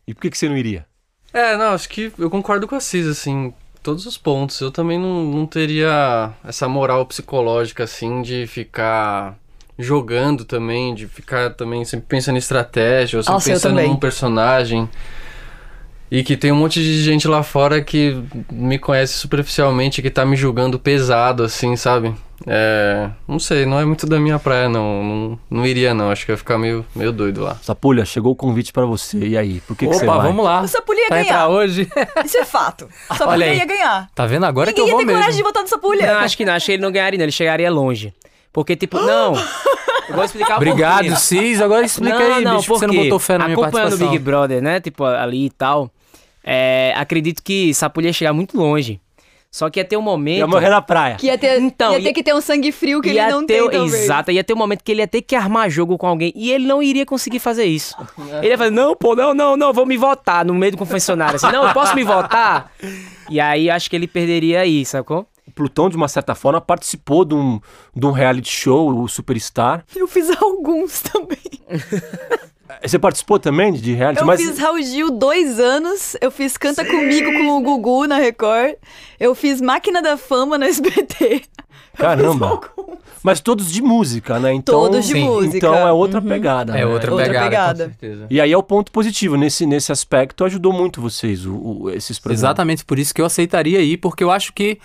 E 0.07 0.15
por 0.15 0.21
que, 0.23 0.31
que 0.31 0.39
você 0.39 0.49
não 0.49 0.57
iria? 0.57 0.85
É, 1.33 1.57
não, 1.57 1.73
acho 1.73 1.89
que 1.89 2.13
eu 2.19 2.31
concordo 2.31 2.69
com 2.69 2.77
a 2.77 2.81
Cis, 2.81 3.07
assim, 3.07 3.53
todos 3.83 4.07
os 4.07 4.17
pontos. 4.17 4.61
Eu 4.61 4.71
também 4.71 4.99
não, 5.01 5.25
não 5.25 5.47
teria 5.47 6.31
essa 6.47 6.69
moral 6.69 7.05
psicológica, 7.07 7.85
assim, 7.85 8.23
de 8.23 8.47
ficar 8.47 9.35
jogando 9.79 10.45
também, 10.45 10.95
de 10.95 11.07
ficar 11.07 11.51
também 11.51 11.85
sempre 11.85 12.07
pensando 12.09 12.37
em 12.37 12.39
estratégia, 12.39 13.19
ou 13.19 13.23
sempre 13.23 13.35
Nossa, 13.35 13.51
pensando 13.51 13.73
também. 13.77 13.89
num 13.89 13.97
personagem. 13.97 14.89
E 16.11 16.23
que 16.23 16.37
tem 16.37 16.53
um 16.53 16.57
monte 16.57 16.81
de 16.81 17.03
gente 17.03 17.27
lá 17.27 17.43
fora 17.43 17.83
que 17.83 18.23
me 18.53 18.79
conhece 18.79 19.15
superficialmente, 19.15 20.01
que 20.01 20.11
tá 20.11 20.25
me 20.25 20.37
julgando 20.37 20.79
pesado, 20.79 21.43
assim, 21.43 21.75
sabe? 21.75 22.15
É. 22.47 23.11
Não 23.27 23.39
sei, 23.41 23.67
não 23.67 23.81
é 23.81 23.85
muito 23.85 24.07
da 24.07 24.21
minha 24.21 24.39
praia, 24.39 24.69
não. 24.69 25.03
Não, 25.03 25.39
não 25.51 25.67
iria, 25.67 25.93
não. 25.93 26.11
Acho 26.11 26.25
que 26.27 26.31
ia 26.31 26.37
ficar 26.37 26.57
meio, 26.57 26.85
meio 26.95 27.11
doido 27.11 27.41
lá. 27.41 27.57
Sapulha, 27.63 28.05
chegou 28.05 28.31
o 28.33 28.37
convite 28.37 28.73
pra 28.73 28.85
você. 28.85 29.19
E 29.19 29.37
aí? 29.37 29.61
Por 29.67 29.75
que, 29.77 29.89
que 29.89 29.95
você 29.95 30.05
Opa, 30.05 30.19
vai? 30.19 30.27
vamos 30.29 30.45
lá. 30.45 30.61
O 30.61 30.69
Sapulha 30.69 31.01
ia 31.01 31.07
Pra 31.09 31.17
ganhar. 31.17 31.29
entrar 31.31 31.49
hoje. 31.49 31.89
Isso 32.25 32.37
é 32.37 32.45
fato. 32.45 32.89
O 33.11 33.15
Sapulha 33.15 33.53
ia 33.53 33.65
ganhar. 33.67 34.09
Tá 34.15 34.27
vendo 34.27 34.45
agora 34.47 34.71
Ninguém 34.71 34.85
que 34.85 34.91
eu 34.91 34.93
ia 34.93 34.97
vou 34.97 35.01
ter 35.01 35.07
coragem 35.07 35.27
mesmo. 35.31 35.39
de 35.39 35.43
votar 35.43 35.63
no 35.63 35.69
Sapulha. 35.69 36.07
Não, 36.07 36.21
acho 36.21 36.37
que 36.37 36.45
não. 36.45 36.53
Acho 36.53 36.67
que 36.67 36.73
ele 36.73 36.83
não 36.83 36.93
ganharia, 36.93 37.19
não. 37.19 37.25
Ele 37.25 37.33
chegaria 37.33 37.71
longe. 37.71 38.13
Porque, 38.55 38.75
tipo, 38.77 38.99
não. 39.01 39.35
Eu 40.09 40.15
vou 40.15 40.25
explicar 40.25 40.55
o 40.55 40.57
Obrigado, 40.57 41.07
porquê. 41.07 41.21
Cis. 41.21 41.61
Agora 41.61 41.85
explica 41.85 42.19
não, 42.19 42.35
aí, 42.37 42.45
não, 42.45 42.57
bicho, 42.57 42.69
por 42.69 42.75
que 42.75 42.79
você 42.81 42.87
não 42.87 42.95
porque 42.95 43.09
botou 43.09 43.19
fé 43.19 43.37
na 43.37 43.45
minha 43.47 43.55
acompanhando 43.55 43.75
o 43.75 43.81
participação. 43.83 44.13
Big 44.13 44.25
Brother, 44.25 44.63
né? 44.63 44.81
Tipo, 44.81 45.05
ali 45.05 45.47
e 45.47 45.51
tal. 45.51 45.91
é, 46.45 46.93
acredito 46.97 47.43
que 47.43 47.75
Sapulha 47.75 48.07
ia 48.07 48.13
chegar 48.13 48.33
muito 48.33 48.57
longe. 48.57 49.01
Só 49.51 49.71
que 49.71 49.79
ia 49.81 49.85
ter 49.85 49.97
um 49.97 50.03
momento. 50.03 50.39
Ia 50.39 50.47
morrer 50.47 50.69
na 50.69 50.83
praia. 50.83 51.15
Que 51.15 51.27
ia 51.27 51.39
ter, 51.39 51.61
Então, 51.61 51.93
ia 51.93 51.99
ter 51.99 52.05
ia- 52.07 52.13
que 52.13 52.23
ter 52.23 52.35
um 52.35 52.41
sangue 52.41 52.71
frio 52.73 53.01
que 53.01 53.09
ele 53.11 53.25
não 53.27 53.47
ter, 53.47 53.61
tem, 53.61 53.71
talvez. 53.71 53.95
Exato, 54.05 54.31
ia 54.33 54.43
ter 54.45 54.53
um 54.53 54.57
momento 54.57 54.83
que 54.85 54.91
ele 54.93 55.01
ia 55.01 55.07
ter 55.09 55.23
que 55.23 55.35
armar 55.37 55.71
jogo 55.71 55.97
com 55.97 56.07
alguém 56.09 56.33
e 56.35 56.51
ele 56.53 56.67
não 56.67 56.83
iria 56.83 57.07
conseguir 57.07 57.39
fazer 57.39 57.65
isso. 57.65 57.97
Ele 58.43 58.49
ia 58.49 58.59
fazer, 58.59 58.71
não, 58.71 58.95
pô, 58.97 59.15
não, 59.15 59.33
não, 59.33 59.57
não, 59.57 59.73
vou 59.73 59.87
me 59.87 59.97
votar 59.97 60.45
no 60.45 60.53
meio 60.55 60.73
do 60.73 60.79
confessionário. 60.79 61.37
Assim, 61.37 61.51
não, 61.53 61.67
eu 61.69 61.73
posso 61.73 61.95
me 61.95 62.03
votar? 62.05 62.71
E 63.31 63.41
aí 63.41 63.71
acho 63.71 63.89
que 63.89 63.95
ele 63.97 64.07
perderia 64.09 64.61
aí, 64.61 64.85
sacou? 64.85 65.27
O 65.47 65.51
Plutão, 65.53 65.91
de 65.91 65.97
uma 65.97 66.09
certa 66.09 66.35
forma, 66.35 66.61
participou 66.61 67.25
de 67.25 67.35
um, 67.35 67.61
de 67.95 68.07
um 68.07 68.11
reality 68.13 68.51
show, 68.51 68.99
o 68.99 69.09
Superstar. 69.09 69.85
Eu 69.95 70.09
fiz 70.09 70.31
alguns 70.41 71.03
também. 71.03 71.39
Você 72.83 72.99
participou 72.99 73.39
também 73.39 73.73
de 73.73 73.93
reality? 73.93 74.21
Eu 74.21 74.27
mas 74.27 74.41
fiz 74.41 74.59
Raul 74.59 74.83
Gil 74.83 75.11
dois 75.11 75.61
anos. 75.61 76.17
Eu 76.21 76.31
fiz 76.31 76.57
Canta 76.57 76.85
Comigo 76.85 77.31
com 77.33 77.59
o 77.59 77.61
Gugu 77.61 78.07
na 78.07 78.17
Record. 78.17 78.75
Eu 79.21 79.35
fiz 79.35 79.61
Máquina 79.61 80.01
da 80.03 80.17
Fama 80.17 80.57
no 80.59 80.65
SBT. 80.65 81.43
Caramba. 81.97 82.61
Mas 83.23 83.41
todos 83.41 83.71
de 83.71 83.81
música, 83.81 84.39
né? 84.41 84.53
Então, 84.53 84.75
Todos 84.81 85.07
de 85.07 85.13
sim. 85.13 85.25
música. 85.25 85.57
Então 85.59 85.75
é 85.87 85.93
outra 85.93 86.21
Uhum. 86.21 86.27
pegada. 86.29 86.73
É 86.73 86.79
né? 86.79 86.87
outra, 86.87 87.13
Outra 87.13 87.27
pegada, 87.27 87.45
pegada. 87.51 87.85
com 87.85 87.91
certeza. 87.91 88.27
E 88.29 88.41
aí 88.41 88.51
é 88.53 88.57
o 88.59 88.63
ponto 88.63 88.91
positivo. 88.91 89.37
Nesse, 89.37 89.65
nesse 89.65 89.93
aspecto, 89.93 90.45
ajudou 90.45 90.73
muito 90.73 91.01
vocês, 91.01 91.47
o, 91.47 91.55
o- 91.55 91.91
esses 91.91 92.19
programas. 92.19 92.41
Exatamente 92.41 92.85
por 92.85 92.99
isso 92.99 93.15
que 93.15 93.21
eu 93.21 93.27
aceitaria 93.27 93.81
ir, 93.81 93.99
porque 93.99 94.25
eu 94.25 94.31
acho 94.31 94.53
que 94.53 94.79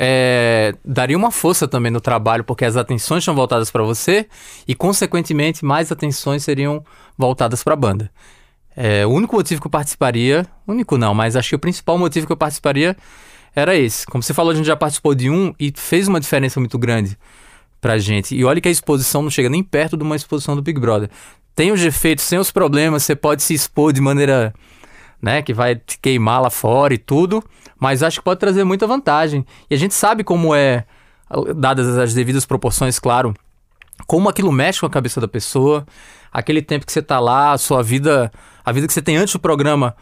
é, 0.00 0.74
daria 0.84 1.16
uma 1.16 1.32
força 1.32 1.66
também 1.66 1.90
no 1.90 2.00
trabalho, 2.00 2.44
porque 2.44 2.64
as 2.64 2.76
atenções 2.76 3.24
são 3.24 3.34
voltadas 3.34 3.68
para 3.68 3.82
você 3.82 4.28
e, 4.66 4.74
consequentemente, 4.74 5.64
mais 5.64 5.90
atenções 5.90 6.44
seriam 6.44 6.84
voltadas 7.16 7.64
para 7.64 7.74
a 7.74 7.76
banda. 7.76 8.08
É, 8.76 9.04
o 9.04 9.10
único 9.10 9.34
motivo 9.34 9.60
que 9.60 9.66
eu 9.66 9.70
participaria, 9.70 10.46
único 10.64 10.96
não, 10.96 11.12
mas 11.12 11.34
acho 11.34 11.48
que 11.48 11.56
o 11.56 11.58
principal 11.58 11.98
motivo 11.98 12.28
que 12.28 12.32
eu 12.32 12.36
participaria 12.36 12.96
era 13.52 13.74
esse. 13.74 14.06
Como 14.06 14.22
você 14.22 14.32
falou, 14.32 14.52
a 14.52 14.54
gente 14.54 14.66
já 14.66 14.76
participou 14.76 15.16
de 15.16 15.28
um 15.28 15.52
e 15.58 15.72
fez 15.74 16.06
uma 16.06 16.20
diferença 16.20 16.60
muito 16.60 16.78
grande 16.78 17.18
pra 17.80 17.98
gente. 17.98 18.36
E 18.36 18.44
olha 18.44 18.60
que 18.60 18.68
a 18.68 18.70
exposição 18.70 19.20
não 19.20 19.30
chega 19.30 19.48
nem 19.48 19.64
perto 19.64 19.96
de 19.96 20.04
uma 20.04 20.14
exposição 20.14 20.54
do 20.54 20.62
Big 20.62 20.78
Brother. 20.78 21.10
Tem 21.56 21.72
os 21.72 21.80
defeitos, 21.80 22.28
tem 22.28 22.38
os 22.38 22.52
problemas, 22.52 23.02
você 23.02 23.16
pode 23.16 23.42
se 23.42 23.52
expor 23.52 23.92
de 23.92 24.00
maneira 24.00 24.54
né, 25.20 25.42
que 25.42 25.52
vai 25.52 25.74
te 25.74 25.98
queimar 25.98 26.40
lá 26.40 26.50
fora 26.50 26.94
e 26.94 26.98
tudo, 26.98 27.42
mas 27.78 28.02
acho 28.02 28.18
que 28.18 28.24
pode 28.24 28.40
trazer 28.40 28.64
muita 28.64 28.86
vantagem. 28.86 29.44
E 29.70 29.74
a 29.74 29.78
gente 29.78 29.94
sabe 29.94 30.24
como 30.24 30.54
é, 30.54 30.84
dadas 31.56 31.98
as 31.98 32.14
devidas 32.14 32.46
proporções, 32.46 32.98
claro, 32.98 33.34
como 34.06 34.28
aquilo 34.28 34.52
mexe 34.52 34.80
com 34.80 34.86
a 34.86 34.90
cabeça 34.90 35.20
da 35.20 35.28
pessoa, 35.28 35.86
aquele 36.32 36.62
tempo 36.62 36.86
que 36.86 36.92
você 36.92 37.02
tá 37.02 37.18
lá, 37.18 37.52
a 37.52 37.58
sua 37.58 37.82
vida, 37.82 38.30
a 38.64 38.72
vida 38.72 38.86
que 38.86 38.92
você 38.92 39.02
tem 39.02 39.16
antes 39.16 39.32
do 39.32 39.40
programa, 39.40 39.94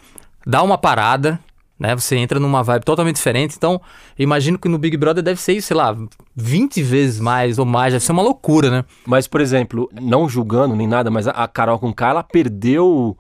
dá 0.47 0.63
uma 0.63 0.79
parada, 0.79 1.41
né? 1.79 1.95
Você 1.95 2.17
entra 2.17 2.41
numa 2.41 2.63
vibe 2.63 2.85
totalmente 2.85 3.17
diferente. 3.17 3.55
Então, 3.57 3.81
imagino 4.19 4.59
que 4.59 4.69
no 4.69 4.79
Big 4.79 4.97
Brother 4.97 5.23
deve 5.23 5.41
ser 5.41 5.61
sei 5.61 5.77
lá, 5.77 5.97
20 6.35 6.83
vezes 6.83 7.21
mais 7.21 7.59
ou 7.59 7.67
mais, 7.67 7.93
deve 7.93 8.05
ser 8.05 8.13
uma 8.13 8.23
loucura, 8.23 8.71
né? 8.71 8.85
Mas, 9.07 9.27
por 9.27 9.41
exemplo, 9.41 9.91
não 10.01 10.29
julgando 10.29 10.75
nem 10.75 10.87
nada, 10.87 11.11
mas 11.11 11.29
a, 11.29 11.33
a 11.33 11.49
Carol 11.49 11.79
com 11.79 11.93
K, 11.93 12.11
ela 12.11 12.23
perdeu 12.23 13.17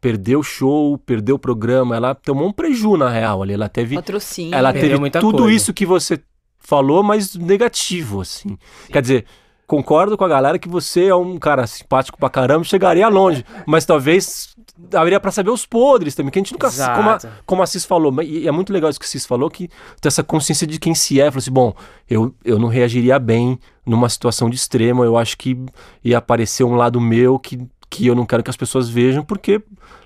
perdeu 0.00 0.40
o 0.40 0.42
show, 0.42 0.98
perdeu 0.98 1.36
o 1.36 1.38
programa, 1.38 1.96
ela 1.96 2.14
tomou 2.14 2.48
um 2.48 2.52
preju 2.52 2.96
na 2.96 3.08
real 3.08 3.42
ali, 3.42 3.54
ela 3.54 3.68
teve 3.68 3.94
Patrocínio. 3.94 4.54
ela 4.54 4.72
teve 4.72 4.98
muita 4.98 5.20
tudo 5.20 5.38
coisa. 5.38 5.54
isso 5.54 5.74
que 5.74 5.86
você 5.86 6.20
falou, 6.58 7.02
mas 7.02 7.34
negativo 7.34 8.20
assim. 8.20 8.56
Quer 8.88 9.02
dizer, 9.02 9.26
concordo 9.66 10.16
com 10.16 10.24
a 10.24 10.28
galera 10.28 10.58
que 10.58 10.68
você 10.68 11.06
é 11.06 11.14
um 11.14 11.38
cara 11.38 11.66
simpático 11.66 12.18
pra 12.18 12.30
caramba, 12.30 12.64
chegaria 12.64 13.08
longe, 13.08 13.44
mas 13.66 13.84
talvez 13.84 14.54
daria 14.76 15.20
pra 15.20 15.30
saber 15.30 15.50
os 15.50 15.64
podres 15.64 16.14
também, 16.14 16.30
que 16.32 16.38
a 16.38 16.42
gente 16.42 16.52
nunca 16.52 16.66
Exato. 16.66 16.96
como 16.96 17.10
a, 17.10 17.18
como 17.46 17.62
a 17.62 17.66
Cis 17.66 17.84
falou, 17.84 18.22
e 18.22 18.48
é 18.48 18.50
muito 18.50 18.72
legal 18.72 18.90
isso 18.90 18.98
que 18.98 19.06
a 19.06 19.08
Cis 19.08 19.26
falou 19.26 19.50
que 19.50 19.68
tem 20.00 20.08
essa 20.08 20.22
consciência 20.22 20.66
de 20.66 20.78
quem 20.78 20.94
se 20.94 21.20
é, 21.20 21.26
falou 21.26 21.38
assim, 21.38 21.52
bom, 21.52 21.74
eu, 22.08 22.34
eu 22.44 22.58
não 22.58 22.68
reagiria 22.68 23.18
bem 23.18 23.58
numa 23.86 24.08
situação 24.08 24.48
de 24.48 24.56
extremo, 24.56 25.04
eu 25.04 25.16
acho 25.16 25.36
que 25.36 25.56
ia 26.02 26.18
aparecer 26.18 26.64
um 26.64 26.74
lado 26.74 27.00
meu 27.00 27.38
que 27.38 27.60
que 27.94 28.06
eu 28.06 28.14
não 28.14 28.26
quero 28.26 28.42
que 28.42 28.50
as 28.50 28.56
pessoas 28.56 28.88
vejam, 28.88 29.24
porque 29.24 29.62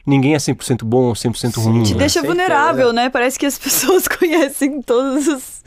ninguém 0.06 0.34
é 0.34 0.38
100% 0.38 0.84
bom 0.84 1.04
ou 1.04 1.12
100% 1.14 1.56
ruim. 1.62 1.82
Te 1.82 1.92
né? 1.92 2.00
deixa 2.00 2.22
vulnerável, 2.22 2.92
né? 2.92 3.08
Parece 3.08 3.38
que 3.38 3.46
as 3.46 3.56
pessoas 3.58 4.06
conhecem 4.06 4.82
todos 4.82 5.26
os, 5.26 5.62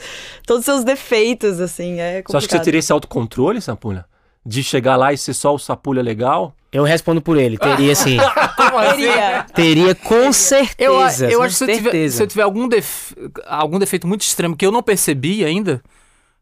todos 0.46 0.60
os 0.62 0.66
seus 0.66 0.84
defeitos, 0.84 1.60
assim. 1.60 2.00
É 2.00 2.24
Você 2.26 2.38
acha 2.38 2.48
que 2.48 2.54
você 2.54 2.60
teria 2.60 2.80
esse 2.80 2.92
autocontrole, 2.92 3.60
Sapulha? 3.62 4.06
De 4.46 4.64
chegar 4.64 4.96
lá 4.96 5.14
e 5.14 5.18
ser 5.18 5.34
só 5.34 5.54
o 5.54 5.60
Sapulha 5.60 6.02
legal? 6.02 6.56
Eu 6.72 6.84
respondo 6.84 7.22
por 7.22 7.38
ele, 7.38 7.58
teria 7.58 7.94
sim. 7.94 8.18
Teria. 8.96 9.46
Teria 9.54 9.96
com 9.96 10.32
certeza. 10.32 11.26
Eu, 11.26 11.32
eu 11.32 11.40
com 11.40 11.44
acho 11.44 11.58
que 11.58 11.66
se 11.66 11.72
eu, 11.72 11.76
tiver, 11.76 12.10
se 12.10 12.24
eu 12.24 12.28
tiver 12.28 12.44
algum, 12.44 12.68
def- 12.68 13.14
algum 13.46 13.78
defeito 13.78 14.08
muito 14.08 14.22
extremo 14.22 14.56
que 14.56 14.66
eu 14.66 14.72
não 14.72 14.82
percebi 14.82 15.44
ainda, 15.44 15.82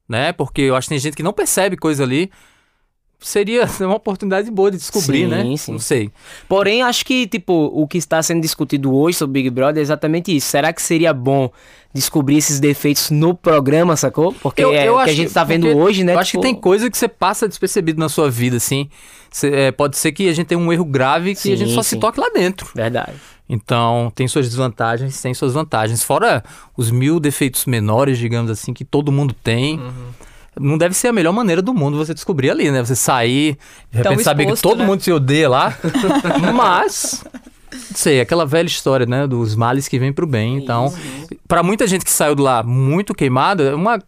né? 0.08 0.32
Porque 0.32 0.62
eu 0.62 0.76
acho 0.76 0.86
que 0.88 0.94
tem 0.94 1.00
gente 1.00 1.16
que 1.16 1.24
não 1.24 1.34
percebe 1.34 1.76
coisa 1.76 2.04
ali. 2.04 2.30
Seria 3.20 3.66
uma 3.82 3.96
oportunidade 3.96 4.50
boa 4.50 4.72
de 4.72 4.78
descobrir, 4.78 5.24
Sim, 5.24 5.28
né? 5.28 5.58
sim. 5.58 5.72
Não 5.74 5.80
sei. 5.80 6.10
Porém, 6.48 6.82
acho 6.84 7.06
que, 7.06 7.28
tipo, 7.28 7.54
o 7.74 7.86
que 7.88 7.98
está 7.98 8.24
sendo 8.24 8.42
discutido 8.42 8.94
hoje 8.96 9.18
sobre 9.18 9.42
Big 9.42 9.50
Brother 9.50 9.80
é 9.80 9.84
exatamente 9.84 10.34
isso. 10.36 10.48
Será 10.48 10.72
que 10.72 10.82
seria 10.82 11.14
bom 11.14 11.52
descobrir 11.94 12.38
esses 12.38 12.60
defeitos 12.60 13.10
no 13.10 13.34
programa, 13.36 13.98
sacou? 13.98 14.32
Porque 14.34 14.64
Eu- 14.64 14.74
é 14.74 14.88
eu 14.88 14.96
o 14.96 15.04
que 15.04 15.10
a 15.10 15.14
gente 15.14 15.28
que- 15.28 15.34
tá 15.34 15.44
vendo 15.44 15.68
hoje, 15.68 16.04
né? 16.04 16.14
Eu 16.16 16.20
acho 16.20 16.32
que 16.32 16.38
tipo, 16.38 16.44
tem 16.44 16.56
coisa 16.56 16.90
que 16.90 16.98
você 16.98 17.08
passa 17.10 17.48
despercebido 17.48 18.00
na 18.00 18.08
sua 18.08 18.30
vida, 18.32 18.56
assim. 18.58 18.88
Cê- 19.30 19.50
é, 19.54 19.72
pode 19.72 19.98
ser 19.98 20.12
que 20.14 20.30
a 20.30 20.34
gente 20.34 20.48
tenha 20.48 20.60
um 20.60 20.72
erro 20.72 20.86
grave 20.86 21.36
que 21.36 21.52
a 21.52 21.56
gente 21.58 21.70
Sim, 21.70 21.76
só 21.76 21.84
se 21.84 21.90
sim. 21.92 22.00
toque 22.00 22.20
lá 22.20 22.30
dentro. 22.34 22.68
Verdade. 22.74 23.14
Então, 23.50 24.12
tem 24.16 24.28
suas 24.28 24.46
desvantagens, 24.48 25.20
tem 25.22 25.34
suas 25.34 25.54
vantagens. 25.54 26.04
Fora 26.04 26.44
os 26.78 26.90
mil 26.92 27.20
defeitos 27.20 27.66
menores, 27.66 28.18
digamos 28.20 28.50
assim, 28.52 28.74
que 28.74 28.86
todo 28.86 29.12
mundo 29.12 29.34
tem. 29.44 29.80
Não 30.60 30.78
deve 30.78 30.94
ser 30.94 31.08
a 31.08 31.14
melhor 31.14 31.32
maneira 31.32 31.62
do 31.62 31.74
mundo 31.74 31.98
você 31.98 32.14
descobrir 32.14 32.50
ali, 32.50 32.70
né? 32.72 32.84
Você 32.84 32.96
sair, 32.96 33.58
de 33.92 34.02
Tão 34.04 34.12
repente 34.12 34.24
saber 34.26 34.46
que 34.46 34.62
todo 34.62 34.80
né? 34.80 34.86
mundo 34.86 35.02
se 35.02 35.12
odeia 35.12 35.50
lá. 35.50 35.78
Mas, 36.54 37.24
não 37.72 37.96
sei, 37.96 38.20
aquela 38.22 38.46
velha 38.46 38.68
história, 38.68 39.06
né? 39.06 39.26
Dos 39.28 39.56
males 39.56 39.88
que 39.88 39.98
vêm 39.98 40.12
pro 40.14 40.28
bem. 40.28 40.58
Então, 40.58 40.94
pra 41.48 41.64
muita 41.64 41.88
gente 41.88 42.04
que 42.06 42.12
saiu 42.12 42.36
de 42.36 42.42
lá 42.42 42.62
muito 42.64 43.14
queimada, 43.14 43.64
é 43.64 43.76
uma. 43.76 44.00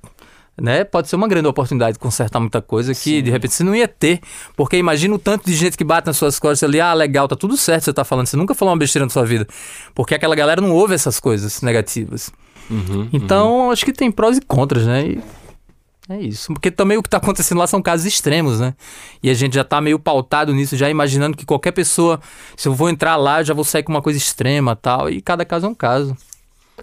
Né? 0.60 0.84
Pode 0.84 1.08
ser 1.08 1.16
uma 1.16 1.28
grande 1.28 1.48
oportunidade 1.48 1.94
de 1.94 2.00
consertar 2.00 2.40
muita 2.40 2.62
coisa 2.62 2.94
que 2.94 3.22
de 3.22 3.32
repente 3.32 3.54
você 3.56 3.64
não 3.64 3.74
ia 3.74 3.88
ter. 3.88 4.20
Porque 4.56 4.78
imagina 4.78 5.16
o 5.16 5.18
tanto 5.18 5.46
de 5.46 5.56
gente 5.56 5.76
que 5.76 5.84
bate 5.84 6.06
nas 6.06 6.18
suas 6.18 6.38
costas 6.38 6.68
ali, 6.70 6.80
ah, 6.80 6.94
legal, 6.94 7.28
tá 7.28 7.36
tudo 7.36 7.58
certo 7.58 7.86
você 7.86 7.94
tá 7.94 8.04
falando. 8.04 8.28
Você 8.28 8.38
nunca 8.38 8.54
falou 8.54 8.72
uma 8.74 8.78
besteira 8.78 9.06
na 9.06 9.10
sua 9.10 9.26
vida. 9.26 9.48
Porque 9.96 10.14
aquela 10.14 10.36
galera 10.36 10.62
não 10.62 10.72
ouve 10.72 10.94
essas 10.94 11.20
coisas 11.20 11.62
negativas. 11.64 12.30
Uhum, 12.70 13.10
Então, 13.12 13.72
acho 13.72 13.84
que 13.84 13.92
tem 13.92 14.12
prós 14.12 14.38
e 14.38 14.42
contras, 14.42 14.86
né? 14.86 15.04
E 15.04 15.20
é 16.12 16.22
isso. 16.22 16.54
Porque 16.54 16.70
também 16.72 16.98
o 16.98 17.04
que 17.04 17.10
tá 17.10 17.18
acontecendo 17.18 17.58
lá 17.58 17.68
são 17.68 17.82
casos 17.82 18.06
extremos, 18.06 18.60
né? 18.60 18.74
E 19.22 19.30
a 19.30 19.34
gente 19.34 19.56
já 19.56 19.64
tá 19.64 19.80
meio 19.82 20.00
pautado 20.00 20.54
nisso, 20.54 20.76
já 20.78 20.90
imaginando 20.90 21.36
que 21.38 21.46
qualquer 21.46 21.72
pessoa, 21.72 22.20
se 22.56 22.68
eu 22.68 22.74
vou 22.74 22.90
entrar 22.90 23.16
lá, 23.16 23.42
eu 23.42 23.46
já 23.46 23.54
vou 23.54 23.64
sair 23.64 23.84
com 23.84 23.92
uma 23.92 24.02
coisa 24.02 24.18
extrema 24.18 24.76
tal. 24.76 25.10
E 25.10 25.22
cada 25.22 25.44
caso 25.46 25.66
é 25.66 25.70
um 25.70 25.76
caso. 25.76 26.16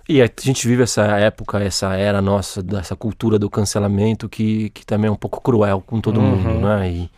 E 0.08 0.22
a 0.22 0.30
gente 0.40 0.66
vive 0.66 0.82
essa 0.84 1.02
época, 1.02 1.58
essa 1.58 1.94
era 1.94 2.22
nossa, 2.22 2.62
dessa 2.62 2.94
cultura 2.94 3.38
do 3.38 3.50
cancelamento 3.50 4.28
que, 4.28 4.70
que 4.70 4.86
também 4.86 5.08
é 5.08 5.10
um 5.12 5.16
pouco 5.16 5.40
cruel 5.40 5.82
com 5.84 6.00
todo 6.00 6.20
Uhum. 6.20 6.36
mundo, 6.36 6.66
né? 6.66 6.90
E 6.90 7.10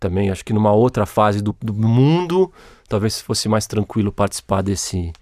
também 0.00 0.30
acho 0.30 0.44
que 0.44 0.52
numa 0.52 0.72
outra 0.72 1.04
fase 1.06 1.42
do, 1.42 1.54
do 1.60 1.74
mundo, 1.74 2.50
talvez 2.88 3.20
fosse 3.20 3.48
mais 3.48 3.66
tranquilo 3.66 4.10
participar 4.12 4.62
desse, 4.62 5.12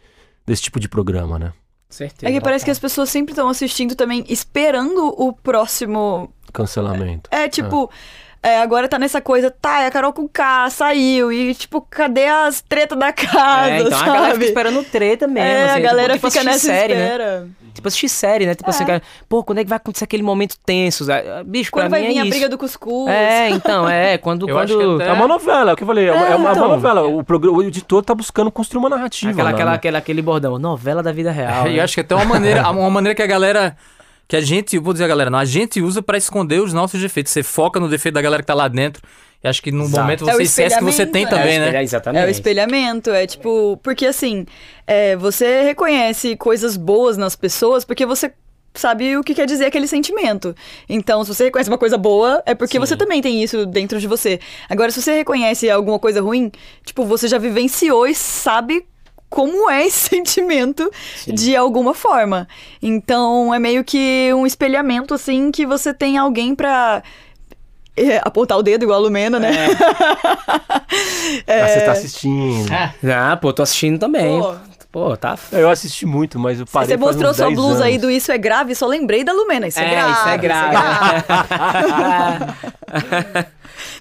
desse 0.47 0.63
tipo 0.63 0.79
de 0.79 0.89
programa, 0.89 1.39
né? 1.39 1.53
Certeza. 1.95 2.29
É 2.29 2.35
que 2.35 2.41
parece 2.41 2.65
que 2.65 2.73
as 2.73 2.79
pessoas 2.81 3.09
sempre 3.09 3.31
estão 3.31 3.49
assistindo 3.49 3.95
também, 3.95 4.25
esperando 4.29 5.15
o 5.17 5.33
próximo. 5.33 6.29
Cancelamento. 6.53 7.31
É 7.33 7.49
tipo. 7.49 7.89
é, 7.89 8.34
agora 8.61 8.89
tá 8.89 8.99
nessa 8.99 9.21
coisa, 9.21 9.51
tá, 9.51 9.83
e 9.83 9.87
a 9.87 9.91
Carol 9.91 10.13
com 10.13 10.29
K 10.29 10.69
saiu, 10.71 11.33
e 11.33 11.55
tipo, 11.55 11.81
cadê 11.81 12.27
as 12.27 12.61
tretas 12.61 12.99
da 12.99 13.13
casa, 13.13 13.71
É, 13.71 13.79
então 13.81 13.91
sabe? 13.99 14.11
a 14.11 14.13
galera 14.15 14.35
fica 14.35 14.45
esperando 14.47 14.85
treta 14.85 15.27
mesmo. 15.27 15.49
É, 15.49 15.65
assim, 15.65 15.77
a 15.77 15.81
galera 15.81 16.15
tipo, 16.15 16.29
tipo 16.29 16.39
fica 16.39 16.51
assistir 16.51 16.69
nessa 16.69 16.81
série, 16.81 16.95
né? 16.95 17.05
espera. 17.05 17.49
Tipo 17.75 17.89
assistir 17.89 18.09
série, 18.09 18.47
né? 18.47 18.55
Tipo 18.55 18.71
assim, 18.71 18.85
cara, 18.85 19.03
pô, 19.29 19.43
quando 19.43 19.59
é 19.59 19.65
que 19.65 19.69
vai 19.69 19.77
acontecer 19.77 20.05
aquele 20.05 20.23
momento 20.23 20.57
tenso? 20.65 21.05
Bicho, 21.45 21.73
Quando 21.73 21.89
pra 21.89 21.99
vai 21.99 22.03
mim 22.03 22.09
vir 22.09 22.19
é 22.19 22.21
a 22.21 22.23
isso. 22.23 22.31
briga 22.31 22.49
do 22.49 22.57
cuscuz. 22.57 23.11
É, 23.11 23.49
então, 23.51 23.89
é, 23.89 24.17
quando... 24.19 24.49
Eu 24.49 24.59
acho 24.59 24.75
quando... 24.77 24.99
que 24.99 25.03
É 25.05 25.13
uma 25.13 25.27
novela, 25.27 25.71
é 25.71 25.75
o 25.75 25.77
que 25.77 25.83
eu 25.83 25.87
falei, 25.87 26.07
é, 26.09 26.13
uma- 26.13 26.21
é 26.21 26.25
uma, 26.25 26.31
é 26.31 26.37
uma 26.37 26.53
então. 26.53 26.69
novela. 26.69 27.03
O, 27.03 27.25
programa, 27.25 27.59
o 27.59 27.63
editor 27.63 28.03
tá 28.05 28.15
buscando 28.15 28.51
construir 28.53 28.79
uma 28.79 28.89
narrativa. 28.89 29.33
Aquela, 29.33 29.49
lá, 29.51 29.55
aquela, 29.55 29.71
né? 29.71 29.77
aquela, 29.77 29.99
aquele 29.99 30.23
bordão, 30.23 30.57
novela 30.59 31.03
da 31.03 31.11
vida 31.11 31.33
real. 31.33 31.67
e 31.67 31.71
né? 31.73 31.79
eu 31.81 31.85
acho 31.85 31.95
que 31.95 32.01
até 32.01 32.15
uma 32.15 32.25
maneira, 32.25 32.71
uma 32.71 32.91
maneira 32.91 33.15
que 33.15 33.23
a 33.23 33.27
galera. 33.27 33.77
Que 34.27 34.37
a 34.37 34.41
gente, 34.41 34.79
vou 34.79 34.93
dizer 34.93 35.05
a 35.05 35.09
galera, 35.09 35.31
não, 35.31 35.39
a 35.39 35.45
gente 35.45 35.81
usa 35.83 36.03
pra 36.03 36.17
esconder 36.17 36.61
os 36.61 36.73
nossos 36.73 37.01
defeitos. 37.01 37.33
Você 37.33 37.43
foca 37.43 37.79
no 37.79 37.89
defeito 37.89 38.15
da 38.15 38.23
galera 38.23 38.43
que 38.43 38.47
tá 38.47 38.55
lá 38.55 38.69
dentro. 38.69 39.03
E 39.43 39.49
acho 39.49 39.63
que 39.63 39.71
no 39.71 39.85
Exato. 39.85 40.01
momento 40.03 40.31
É 40.31 40.35
o 40.35 40.37
você 40.39 40.43
esquece 40.45 40.79
que 40.79 40.85
você 40.85 41.05
tem 41.05 41.25
espelhamento, 41.25 41.55
também, 41.55 41.73
né? 41.73 41.79
É, 41.79 41.83
exatamente. 41.83 42.25
É 42.25 42.27
o 42.27 42.31
espelhamento, 42.31 43.11
é 43.11 43.27
tipo, 43.27 43.79
porque 43.83 44.07
assim, 44.07 44.47
é, 44.87 45.17
você 45.17 45.63
reconhece 45.63 46.35
coisas 46.37 46.79
boas 46.79 47.19
nas 47.19 47.37
pessoas 47.37 47.85
porque 47.85 48.07
você 48.07 48.33
sabe 48.73 49.17
o 49.17 49.23
que 49.23 49.35
quer 49.35 49.47
dizer 49.47 49.67
aquele 49.67 49.87
sentimento. 49.87 50.55
Então, 50.89 51.23
se 51.23 51.33
você 51.33 51.45
reconhece 51.45 51.71
uma 51.71 51.79
coisa 51.79 51.97
boa, 51.97 52.43
é 52.45 52.55
porque 52.55 52.79
você 52.79 52.97
também 52.97 53.23
tem 53.23 53.43
isso 53.43 53.67
dentro 53.67 54.01
de 54.01 54.07
você. 54.07 54.41
Agora, 54.69 54.91
se 54.91 55.01
você 55.01 55.15
reconhece 55.15 55.71
alguma 55.71 55.99
coisa 55.99 56.21
ruim, 56.21 56.51
tipo, 56.85 57.05
você 57.05 57.29
já 57.29 57.39
vivenciou 57.39 58.07
e 58.07 58.15
sabe 58.15 58.87
como 59.35 59.69
é 59.69 59.85
esse 59.85 60.09
sentimento 60.15 60.89
de 61.27 61.57
alguma 61.57 61.93
forma. 61.93 62.47
Então, 62.81 63.53
é 63.53 63.59
meio 63.59 63.83
que 63.83 64.31
um 64.33 64.47
espelhamento, 64.47 65.13
assim, 65.13 65.51
que 65.51 65.67
você 65.67 65.93
tem 65.93 66.17
alguém 66.17 66.55
pra 66.55 67.03
é, 67.97 68.19
apontar 68.23 68.57
o 68.57 68.63
dedo 68.63 68.85
igual 68.85 69.01
a 69.01 69.03
Lumena, 69.03 69.41
né? 69.41 69.51
Ah, 71.49 71.69
você 71.69 71.81
tá 71.81 71.93
assistindo. 71.93 72.71
Ah, 72.73 73.37
pô, 73.37 73.53
tô 73.53 73.63
assistindo 73.63 73.99
também. 73.99 74.41
Pô. 74.41 74.55
Pô, 74.93 75.17
tá... 75.17 75.37
Eu 75.51 75.69
assisti 75.69 76.07
muito, 76.07 76.39
mas 76.39 76.61
eu 76.61 76.67
parei 76.67 76.87
Você 76.91 76.97
faz 76.97 77.01
mostrou 77.17 77.33
uns 77.33 77.37
sua 77.37 77.47
10 77.47 77.59
blusa 77.59 77.85
aí 77.85 77.95
anos. 77.95 78.03
do 78.03 78.11
Isso 78.13 78.31
é 78.31 78.39
Grave, 78.39 78.77
só 78.77 78.87
lembrei 78.87 79.25
da 79.25 79.33
Lumena. 79.33 79.67
Isso 79.67 79.81
é, 79.81 79.87
É, 79.87 79.91
grave. 79.91 80.13
isso 80.13 80.29
é 80.29 80.39
grave. 80.39 80.77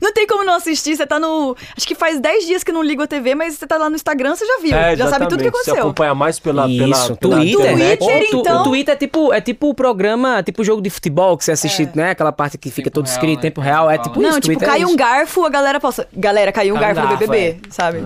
Não 0.03 0.13
tem 0.13 0.27
como 0.27 0.43
não 0.43 0.55
assistir, 0.55 0.97
você 0.97 1.07
tá 1.07 1.17
no. 1.17 1.55
Acho 1.77 1.87
que 1.87 1.95
faz 1.95 2.19
10 2.19 2.45
dias 2.45 2.63
que 2.63 2.71
não 2.73 2.83
ligo 2.83 3.01
a 3.01 3.07
TV, 3.07 3.33
mas 3.35 3.53
você 3.55 3.65
tá 3.65 3.77
lá 3.77 3.89
no 3.89 3.95
Instagram, 3.95 4.35
você 4.35 4.45
já 4.45 4.59
viu. 4.61 4.75
É, 4.77 4.95
já 4.97 5.07
sabe 5.07 5.27
tudo 5.29 5.39
que 5.39 5.45
exatamente. 5.47 5.51
Você 5.51 5.69
aconteceu. 5.71 5.83
acompanha 5.85 6.13
mais 6.13 6.39
pela, 6.39 6.63
pela, 6.67 6.87
Isso, 6.89 7.15
pela 7.15 7.35
Twitter, 7.37 7.59
internet. 7.61 7.99
né? 8.05 8.17
Twitter, 8.19 8.27
O 8.27 8.29
tu- 8.31 8.37
então. 8.39 8.61
O 8.61 8.63
Twitter 8.65 8.93
é 8.93 8.97
tipo, 8.97 9.33
é 9.33 9.39
tipo 9.41 9.69
o 9.69 9.73
programa, 9.73 10.43
tipo 10.43 10.63
jogo 10.63 10.81
de 10.81 10.89
futebol 10.89 11.37
que 11.37 11.45
você 11.45 11.53
assiste, 11.53 11.89
né? 11.95 12.09
Aquela 12.11 12.31
parte 12.33 12.57
que 12.57 12.69
fica 12.69 12.89
Tempo 12.89 12.95
todo 12.95 13.05
real, 13.05 13.13
escrito 13.15 13.31
em 13.33 13.35
né? 13.37 13.41
tempo 13.41 13.61
real. 13.61 13.89
É 13.89 13.97
tipo 13.97 14.19
Não, 14.21 14.29
isso, 14.31 14.41
tipo, 14.41 14.47
Twitter 14.59 14.67
é 14.67 14.71
cai 14.71 14.85
um 14.85 14.95
garfo, 14.95 15.45
a 15.45 15.49
galera 15.49 15.79
posta. 15.79 16.07
Galera, 16.13 16.51
caiu 16.51 16.75
um 16.75 16.79
Cai 16.79 16.91
um 16.91 16.95
garfo 16.95 17.11
no 17.13 17.17
BBB, 17.17 17.59
sabe? 17.69 18.05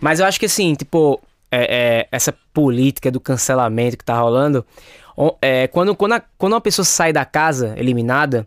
Mas 0.00 0.20
eu 0.20 0.26
acho 0.26 0.40
que 0.40 0.46
assim, 0.46 0.74
tipo, 0.74 1.20
é- 1.52 2.00
é, 2.00 2.08
essa 2.10 2.34
política 2.54 3.10
do 3.10 3.20
cancelamento 3.20 3.96
que 3.98 4.04
tá 4.04 4.18
rolando, 4.18 4.64
o- 5.16 5.34
é, 5.42 5.66
quando, 5.68 5.94
quando, 5.94 6.12
a- 6.14 6.22
quando 6.38 6.54
uma 6.54 6.60
pessoa 6.60 6.84
sai 6.84 7.12
da 7.12 7.24
casa 7.24 7.74
eliminada, 7.76 8.46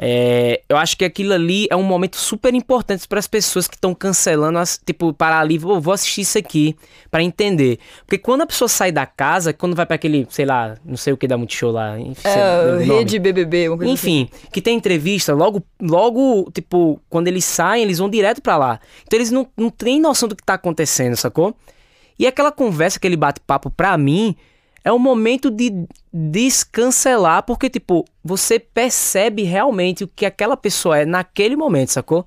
é, 0.00 0.62
eu 0.68 0.76
acho 0.76 0.96
que 0.96 1.04
aquilo 1.04 1.32
ali 1.32 1.66
é 1.68 1.74
um 1.74 1.82
momento 1.82 2.16
super 2.16 2.54
importante 2.54 3.08
para 3.08 3.18
as 3.18 3.26
pessoas 3.26 3.66
que 3.66 3.74
estão 3.74 3.92
cancelando, 3.92 4.56
as, 4.56 4.78
tipo, 4.78 5.12
parar 5.12 5.40
ali, 5.40 5.58
vou, 5.58 5.80
vou 5.80 5.92
assistir 5.92 6.20
isso 6.20 6.38
aqui 6.38 6.76
para 7.10 7.20
entender. 7.20 7.80
Porque 8.06 8.16
quando 8.16 8.42
a 8.42 8.46
pessoa 8.46 8.68
sai 8.68 8.92
da 8.92 9.04
casa, 9.04 9.52
quando 9.52 9.74
vai 9.74 9.84
para 9.84 9.96
aquele, 9.96 10.24
sei 10.30 10.46
lá, 10.46 10.76
não 10.84 10.96
sei 10.96 11.12
o 11.12 11.16
que 11.16 11.26
da 11.26 11.36
Multishow 11.36 11.72
lá, 11.72 11.98
enfim, 11.98 12.28
É, 12.28 12.84
rede 12.84 13.18
BBB, 13.18 13.70
uma 13.70 13.76
coisa 13.78 13.92
assim. 13.92 14.20
Enfim, 14.20 14.30
que 14.52 14.62
tem 14.62 14.76
entrevista, 14.76 15.34
logo, 15.34 15.64
logo, 15.82 16.48
tipo, 16.52 17.00
quando 17.10 17.26
eles 17.26 17.44
saem, 17.44 17.82
eles 17.82 17.98
vão 17.98 18.08
direto 18.08 18.40
pra 18.40 18.56
lá. 18.56 18.78
Então 19.04 19.18
eles 19.18 19.32
não, 19.32 19.48
não 19.56 19.68
têm 19.68 20.00
noção 20.00 20.28
do 20.28 20.36
que 20.36 20.44
tá 20.44 20.54
acontecendo, 20.54 21.16
sacou? 21.16 21.56
E 22.16 22.24
aquela 22.24 22.52
conversa, 22.52 22.98
aquele 22.98 23.16
bate-papo, 23.16 23.68
pra 23.68 23.98
mim, 23.98 24.36
é 24.88 24.92
um 24.92 24.98
momento 24.98 25.50
de 25.50 25.86
descancelar, 26.10 27.42
porque, 27.42 27.68
tipo, 27.68 28.06
você 28.24 28.58
percebe 28.58 29.42
realmente 29.42 30.02
o 30.02 30.08
que 30.08 30.24
aquela 30.24 30.56
pessoa 30.56 30.98
é 30.98 31.04
naquele 31.04 31.56
momento, 31.56 31.90
sacou? 31.90 32.24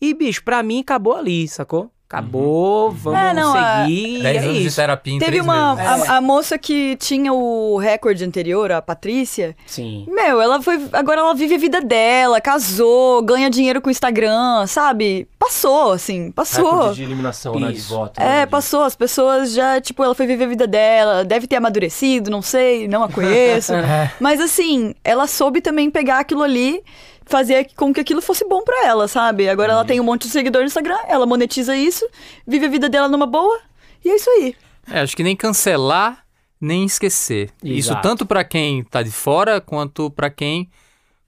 E, 0.00 0.14
bicho, 0.14 0.44
pra 0.44 0.62
mim 0.62 0.80
acabou 0.82 1.14
ali, 1.14 1.48
sacou? 1.48 1.90
Acabou, 2.18 2.90
vamos 2.92 3.18
É, 3.20 3.34
não, 3.34 3.54
a- 3.54 3.82
seguir. 3.82 4.18
e 4.18 4.22
10 4.22 4.36
é 4.36 4.38
anos 4.46 4.58
de 4.60 4.66
isso. 4.66 4.76
terapia 4.76 5.14
em 5.14 5.18
Teve 5.18 5.40
uma. 5.40 5.74
meses. 5.74 6.08
A, 6.08 6.16
a 6.16 6.20
moça 6.20 6.56
que 6.56 6.96
tinha 6.96 7.32
o 7.32 7.76
recorde 7.76 8.24
anterior, 8.24 8.70
a 8.72 8.80
Patrícia. 8.80 9.56
Sim. 9.66 10.06
Meu, 10.08 10.40
ela 10.40 10.62
foi. 10.62 10.80
Agora 10.92 11.20
ela 11.20 11.34
vive 11.34 11.54
a 11.56 11.58
vida 11.58 11.80
dela, 11.80 12.40
casou, 12.40 13.20
ganha 13.22 13.50
dinheiro 13.50 13.80
com 13.80 13.88
o 13.88 13.90
Instagram, 13.90 14.66
sabe? 14.66 15.26
Passou, 15.38 15.92
assim, 15.92 16.30
passou. 16.30 16.70
Recorde 16.72 16.94
de 16.96 17.02
eliminação, 17.02 17.58
né, 17.58 17.72
de 17.72 17.80
voto. 17.80 18.20
né, 18.20 18.42
É, 18.42 18.44
de- 18.46 18.50
passou. 18.50 18.82
As 18.84 18.94
pessoas 18.94 19.52
já, 19.52 19.80
tipo, 19.80 20.02
ela 20.02 20.14
foi 20.14 20.26
viver 20.26 20.44
a 20.44 20.48
vida 20.48 20.66
dela, 20.66 21.24
deve 21.24 21.46
ter 21.46 21.56
amadurecido, 21.56 22.30
não 22.30 22.40
sei, 22.42 22.86
não 22.88 23.02
a 23.02 23.08
conheço. 23.08 23.72
Mas 24.20 24.40
assim, 24.40 24.94
ela 25.04 25.26
soube 25.26 25.60
também 25.60 25.90
pegar 25.90 26.20
aquilo 26.20 26.42
ali, 26.42 26.82
fazer 27.26 27.68
com 27.76 27.92
que 27.92 28.00
aquilo 28.00 28.20
fosse 28.22 28.44
bom 28.48 28.62
pra 28.62 28.86
ela, 28.86 29.08
sabe? 29.08 29.48
Agora 29.48 29.72
ela 29.72 29.84
tem 29.84 30.00
um 30.00 30.04
monte 30.04 30.22
de 30.22 30.30
seguidor 30.30 30.62
no 30.62 30.66
Instagram, 30.66 30.98
ela 31.08 31.26
monetiza 31.26 31.76
isso, 31.76 32.06
vive 32.46 32.66
a 32.66 32.68
vida 32.68 32.88
dela 32.88 33.08
numa 33.08 33.26
boa, 33.26 33.60
e 34.04 34.10
é 34.10 34.16
isso 34.16 34.28
aí. 34.30 34.54
É, 34.90 35.00
acho 35.00 35.16
que 35.16 35.22
nem 35.22 35.34
cancelar, 35.34 36.24
nem 36.60 36.84
esquecer. 36.84 37.50
Isso 37.62 37.90
Exato. 37.90 38.02
tanto 38.06 38.26
pra 38.26 38.44
quem 38.44 38.84
tá 38.84 39.02
de 39.02 39.10
fora, 39.10 39.60
quanto 39.60 40.10
pra 40.10 40.28
quem 40.30 40.68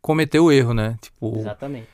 cometeu 0.00 0.44
o 0.44 0.52
erro, 0.52 0.74
né? 0.74 0.96
Tipo, 1.00 1.38
Exatamente. 1.38 1.88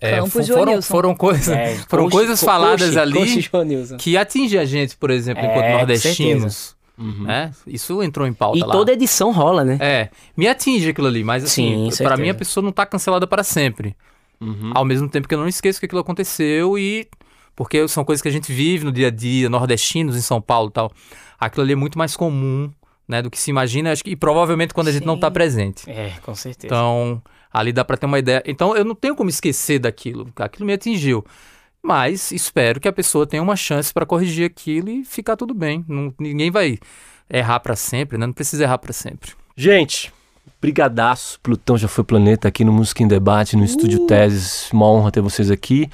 é, 0.00 0.16
Campo 0.16 0.30
fo- 0.30 0.42
Joanilson. 0.42 0.82
foram, 0.82 0.82
foram 0.82 1.14
coisas, 1.16 1.48
É, 1.48 1.74
foram 1.88 2.08
coisas 2.08 2.38
co- 2.40 2.46
faladas 2.46 2.88
coach- 2.94 2.98
ali 2.98 3.40
Joanilson. 3.40 3.96
que 3.96 4.16
atingem 4.16 4.58
a 4.60 4.64
gente, 4.64 4.96
por 4.96 5.10
exemplo, 5.10 5.42
É, 5.44 5.46
enquanto 5.50 5.66
com 5.66 5.72
nordestinos. 5.78 6.76
Uhum. 6.98 7.22
Né? 7.24 7.52
Isso 7.66 8.02
entrou 8.02 8.26
em 8.26 8.32
pauta 8.32 8.58
E 8.58 8.60
lá. 8.62 8.72
toda 8.72 8.92
edição 8.92 9.30
rola, 9.32 9.64
né? 9.64 9.78
É, 9.80 10.10
me 10.36 10.48
atinge 10.48 10.88
aquilo 10.90 11.06
ali, 11.06 11.22
mas 11.22 11.44
assim, 11.44 11.68
Sim, 11.68 11.82
pra 11.86 11.96
certeza. 11.96 12.22
mim 12.22 12.28
a 12.30 12.34
pessoa 12.34 12.64
não 12.64 12.72
tá 12.72 12.84
cancelada 12.84 13.26
para 13.26 13.44
sempre. 13.44 13.96
Uhum. 14.40 14.72
Ao 14.74 14.84
mesmo 14.84 15.08
tempo 15.08 15.28
que 15.28 15.34
eu 15.34 15.38
não 15.38 15.48
esqueço 15.48 15.78
que 15.80 15.86
aquilo 15.86 16.00
aconteceu 16.00 16.78
e 16.78 17.08
porque 17.54 17.86
são 17.88 18.04
coisas 18.04 18.22
que 18.22 18.28
a 18.28 18.32
gente 18.32 18.52
vive 18.52 18.84
no 18.84 18.92
dia 18.92 19.08
a 19.08 19.10
dia, 19.10 19.48
nordestinos 19.48 20.16
em 20.16 20.20
São 20.20 20.40
Paulo 20.40 20.70
e 20.70 20.72
tal. 20.72 20.92
Aquilo 21.40 21.64
ali 21.64 21.72
é 21.72 21.76
muito 21.76 21.98
mais 21.98 22.16
comum, 22.16 22.70
né, 23.06 23.20
do 23.22 23.30
que 23.30 23.38
se 23.38 23.50
imagina, 23.50 23.90
acho 23.90 24.04
que, 24.04 24.10
e 24.10 24.16
provavelmente 24.16 24.72
quando 24.74 24.88
a 24.88 24.92
gente 24.92 25.04
não 25.06 25.14
está 25.14 25.26
Sim. 25.28 25.32
presente. 25.32 25.90
É, 25.90 26.12
com 26.22 26.34
certeza. 26.34 26.66
Então, 26.66 27.20
ali 27.52 27.72
dá 27.72 27.84
para 27.84 27.96
ter 27.96 28.06
uma 28.06 28.18
ideia. 28.18 28.42
Então, 28.46 28.76
eu 28.76 28.84
não 28.84 28.94
tenho 28.94 29.16
como 29.16 29.28
esquecer 29.30 29.78
daquilo. 29.80 30.28
Aquilo 30.36 30.66
me 30.66 30.72
atingiu. 30.72 31.24
Mas 31.82 32.32
espero 32.32 32.80
que 32.80 32.88
a 32.88 32.92
pessoa 32.92 33.26
tenha 33.26 33.42
uma 33.42 33.56
chance 33.56 33.92
para 33.92 34.04
corrigir 34.06 34.44
aquilo 34.46 34.90
e 34.90 35.04
ficar 35.04 35.36
tudo 35.36 35.54
bem. 35.54 35.84
Não- 35.88 36.12
ninguém 36.18 36.50
vai 36.50 36.78
errar 37.30 37.60
para 37.60 37.76
sempre, 37.76 38.18
né? 38.18 38.26
Não 38.26 38.32
precisa 38.32 38.64
errar 38.64 38.78
para 38.78 38.92
sempre. 38.92 39.32
Gente, 39.56 40.12
brigadaço. 40.60 41.38
Plutão 41.40 41.78
já 41.78 41.88
foi 41.88 42.04
planeta 42.04 42.48
aqui 42.48 42.64
no 42.64 42.72
Música 42.72 43.02
em 43.02 43.08
Debate, 43.08 43.56
no 43.56 43.64
Estúdio 43.64 44.06
Teses. 44.06 44.70
Uma 44.72 44.86
honra 44.90 45.10
ter 45.12 45.20
vocês 45.20 45.50
aqui. 45.50 45.88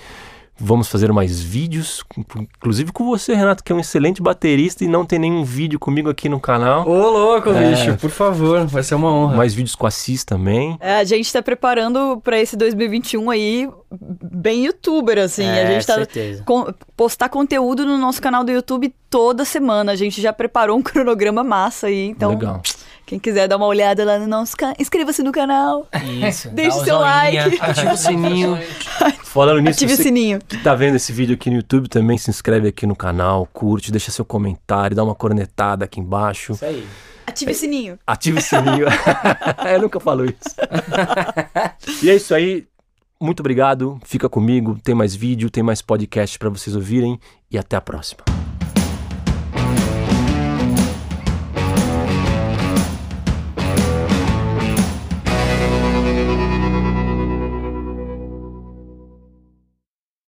Vamos 0.57 0.87
fazer 0.88 1.12
mais 1.12 1.40
vídeos, 1.40 2.05
inclusive 2.37 2.93
com 2.93 3.05
você, 3.05 3.35
Renato, 3.35 3.64
que 3.64 3.73
é 3.73 3.75
um 3.75 3.81
excelente 3.81 4.23
baterista 4.23 4.85
e 4.85 4.88
não 4.88 5.05
tem 5.05 5.19
nenhum 5.19 5.43
vídeo 5.43 5.81
comigo 5.81 6.09
aqui 6.09 6.29
no 6.29 6.38
canal. 6.38 6.88
Ô, 6.88 7.11
louco, 7.11 7.51
É. 7.51 7.71
bicho, 7.71 7.97
por 7.97 8.11
favor, 8.11 8.64
vai 8.67 8.83
ser 8.85 8.95
uma 8.95 9.12
honra. 9.12 9.37
Mais 9.37 9.53
vídeos 9.53 9.75
com 9.75 9.85
a 9.87 9.90
Cis 9.90 10.23
também. 10.23 10.77
É, 10.81 10.97
a 10.99 11.05
gente 11.05 11.33
tá 11.33 11.43
preparando 11.43 12.21
pra 12.23 12.40
esse 12.40 12.57
2021 12.57 13.31
aí, 13.31 13.69
bem 13.90 14.64
youtuber, 14.67 15.19
assim. 15.19 15.45
é, 15.45 15.62
a 15.64 15.71
gente 15.73 15.87
tá 15.87 15.95
certeza. 15.95 16.45
com- 16.45 16.73
postar 16.97 17.29
conteúdo 17.29 17.85
no 17.85 17.99
nosso 17.99 18.23
canal 18.23 18.45
do 18.45 18.53
YouTube 18.53 18.95
toda 19.11 19.45
semana. 19.45 19.90
A 19.90 19.97
gente 19.97 20.23
já 20.23 20.33
preparou 20.33 20.79
um 20.79 20.83
cronograma 20.85 21.43
massa 21.43 21.88
aí, 21.88 22.07
então 22.11 22.31
Legal. 22.31 22.62
Quem 23.07 23.19
quiser 23.19 23.47
dar 23.49 23.57
uma 23.57 23.67
olhada 23.67 24.05
lá 24.05 24.19
no 24.19 24.27
nosso 24.27 24.57
canal, 24.57 24.75
inscreva-se 24.79 25.23
no 25.23 25.33
canal, 25.33 25.87
Isso. 26.27 26.49
Deixe 26.51 26.79
seu 26.79 26.99
joinha, 26.99 27.03
like. 27.03 27.59
ativa 27.61 27.93
o 27.93 27.97
sininho. 27.97 28.59
Falando 29.25 29.61
nisso, 29.61 29.85
ative 29.85 29.93
o 29.93 29.97
sininho. 29.97 30.38
que 30.47 30.57
tá 30.59 30.75
vendo 30.75 30.97
esse 30.97 31.12
vídeo 31.12 31.35
aqui 31.35 31.51
no 31.51 31.57
YouTube 31.57 31.88
também, 31.88 32.17
se 32.17 32.31
inscreve 32.31 32.69
aqui 32.69 32.87
no 32.87 32.97
canal, 32.97 33.49
curte, 33.53 33.90
deixa 33.90 34.11
seu 34.11 34.25
comentário, 34.25 34.97
dá 34.97 35.03
uma 35.05 35.14
cornetada 35.14 35.85
aqui 35.85 36.01
embaixo. 36.01 36.53
Isso 36.53 36.64
aí. 36.64 36.87
Ative 37.27 37.53
o 37.53 37.55
sininho. 37.55 37.99
Ative 38.07 38.38
o 38.38 38.43
sininho. 38.43 38.87
Eu 39.73 39.81
nunca 39.81 39.99
falo 39.99 40.25
isso. 40.25 40.55
e 42.03 42.11
é 42.11 42.17
isso 42.17 42.35
aí. 42.35 42.67
Muito 43.21 43.40
obrigado. 43.40 43.99
Fica 44.05 44.29
comigo. 44.29 44.79
Tem 44.85 44.95
mais 44.95 45.14
vídeo, 45.14 45.51
tem 45.51 45.62
mais 45.62 45.81
podcast 45.81 46.38
para 46.38 46.51
vocês 46.51 46.77
ouvirem. 46.77 47.19
E 47.51 47.57
até 47.57 47.77
a 47.77 47.81
próxima. 47.81 48.23